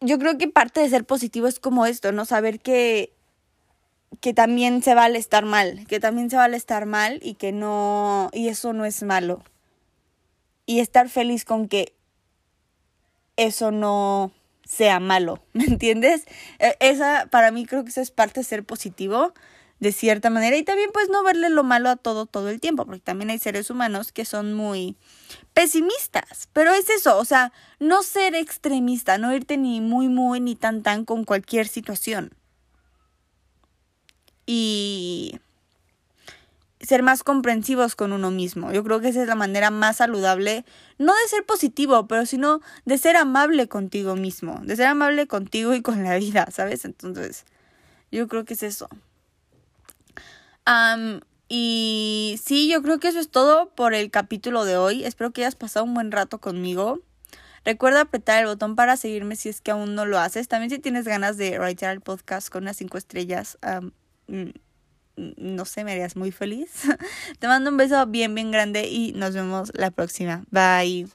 yo 0.00 0.18
creo 0.18 0.38
que 0.38 0.48
parte 0.48 0.80
de 0.80 0.88
ser 0.88 1.04
positivo 1.04 1.46
es 1.46 1.58
como 1.58 1.86
esto, 1.86 2.12
¿no? 2.12 2.24
Saber 2.24 2.60
que 2.60 3.15
que 4.20 4.34
también 4.34 4.82
se 4.82 4.94
vale 4.94 5.18
estar 5.18 5.44
mal, 5.44 5.86
que 5.88 6.00
también 6.00 6.30
se 6.30 6.36
vale 6.36 6.56
estar 6.56 6.86
mal 6.86 7.20
y 7.22 7.34
que 7.34 7.52
no, 7.52 8.30
y 8.32 8.48
eso 8.48 8.72
no 8.72 8.84
es 8.84 9.02
malo. 9.02 9.42
Y 10.66 10.80
estar 10.80 11.08
feliz 11.08 11.44
con 11.44 11.68
que 11.68 11.94
eso 13.36 13.70
no 13.70 14.32
sea 14.64 15.00
malo, 15.00 15.42
¿me 15.52 15.64
entiendes? 15.64 16.24
E, 16.58 16.76
esa, 16.80 17.26
para 17.30 17.50
mí 17.50 17.66
creo 17.66 17.84
que 17.84 17.90
eso 17.90 18.00
es 18.00 18.10
parte 18.10 18.40
de 18.40 18.44
ser 18.44 18.64
positivo, 18.64 19.32
de 19.78 19.92
cierta 19.92 20.30
manera 20.30 20.56
y 20.56 20.62
también 20.62 20.90
pues 20.92 21.10
no 21.10 21.22
verle 21.22 21.50
lo 21.50 21.62
malo 21.62 21.90
a 21.90 21.96
todo 21.96 22.26
todo 22.26 22.48
el 22.48 22.60
tiempo, 22.60 22.86
porque 22.86 23.00
también 23.00 23.30
hay 23.30 23.38
seres 23.38 23.70
humanos 23.70 24.10
que 24.10 24.24
son 24.24 24.54
muy 24.54 24.96
pesimistas, 25.52 26.48
pero 26.52 26.72
es 26.72 26.88
eso, 26.88 27.18
o 27.18 27.24
sea, 27.24 27.52
no 27.78 28.02
ser 28.02 28.34
extremista, 28.34 29.18
no 29.18 29.34
irte 29.34 29.58
ni 29.58 29.80
muy 29.80 30.08
muy 30.08 30.40
ni 30.40 30.54
tan 30.56 30.82
tan 30.82 31.04
con 31.04 31.24
cualquier 31.24 31.68
situación. 31.68 32.32
Y 34.46 35.40
ser 36.86 37.02
más 37.02 37.22
comprensivos 37.24 37.96
con 37.96 38.12
uno 38.12 38.30
mismo. 38.30 38.72
Yo 38.72 38.84
creo 38.84 39.00
que 39.00 39.08
esa 39.08 39.22
es 39.22 39.28
la 39.28 39.34
manera 39.34 39.70
más 39.70 39.96
saludable, 39.96 40.64
no 40.98 41.12
de 41.12 41.28
ser 41.28 41.44
positivo, 41.44 42.06
pero 42.06 42.26
sino 42.26 42.60
de 42.84 42.96
ser 42.98 43.16
amable 43.16 43.68
contigo 43.68 44.14
mismo, 44.14 44.60
de 44.62 44.76
ser 44.76 44.86
amable 44.86 45.26
contigo 45.26 45.74
y 45.74 45.82
con 45.82 46.04
la 46.04 46.16
vida, 46.16 46.48
¿sabes? 46.50 46.84
Entonces, 46.84 47.44
yo 48.12 48.28
creo 48.28 48.44
que 48.44 48.54
es 48.54 48.62
eso. 48.62 48.88
y 51.48 52.40
sí, 52.42 52.68
yo 52.68 52.82
creo 52.82 52.98
que 52.98 53.08
eso 53.08 53.20
es 53.20 53.30
todo 53.30 53.70
por 53.70 53.94
el 53.94 54.10
capítulo 54.10 54.64
de 54.64 54.76
hoy. 54.76 55.04
Espero 55.04 55.32
que 55.32 55.42
hayas 55.42 55.56
pasado 55.56 55.84
un 55.84 55.94
buen 55.94 56.12
rato 56.12 56.38
conmigo. 56.38 57.00
Recuerda 57.64 58.02
apretar 58.02 58.40
el 58.40 58.46
botón 58.46 58.76
para 58.76 58.96
seguirme 58.96 59.34
si 59.34 59.48
es 59.48 59.60
que 59.60 59.72
aún 59.72 59.94
no 59.96 60.06
lo 60.06 60.18
haces. 60.20 60.46
También 60.46 60.70
si 60.70 60.78
tienes 60.78 61.04
ganas 61.04 61.36
de 61.36 61.58
writear 61.58 61.92
el 61.92 62.00
podcast 62.00 62.48
con 62.48 62.64
unas 62.64 62.76
cinco 62.76 62.96
estrellas, 62.98 63.58
mm, 63.62 63.88
no 65.16 65.64
sé, 65.64 65.84
me 65.84 65.92
harías 65.92 66.16
muy 66.16 66.32
feliz. 66.32 66.82
Te 67.38 67.48
mando 67.48 67.70
un 67.70 67.76
beso 67.76 68.06
bien, 68.06 68.34
bien 68.34 68.50
grande 68.50 68.88
y 68.88 69.12
nos 69.12 69.34
vemos 69.34 69.72
la 69.74 69.90
próxima. 69.90 70.44
Bye. 70.50 71.08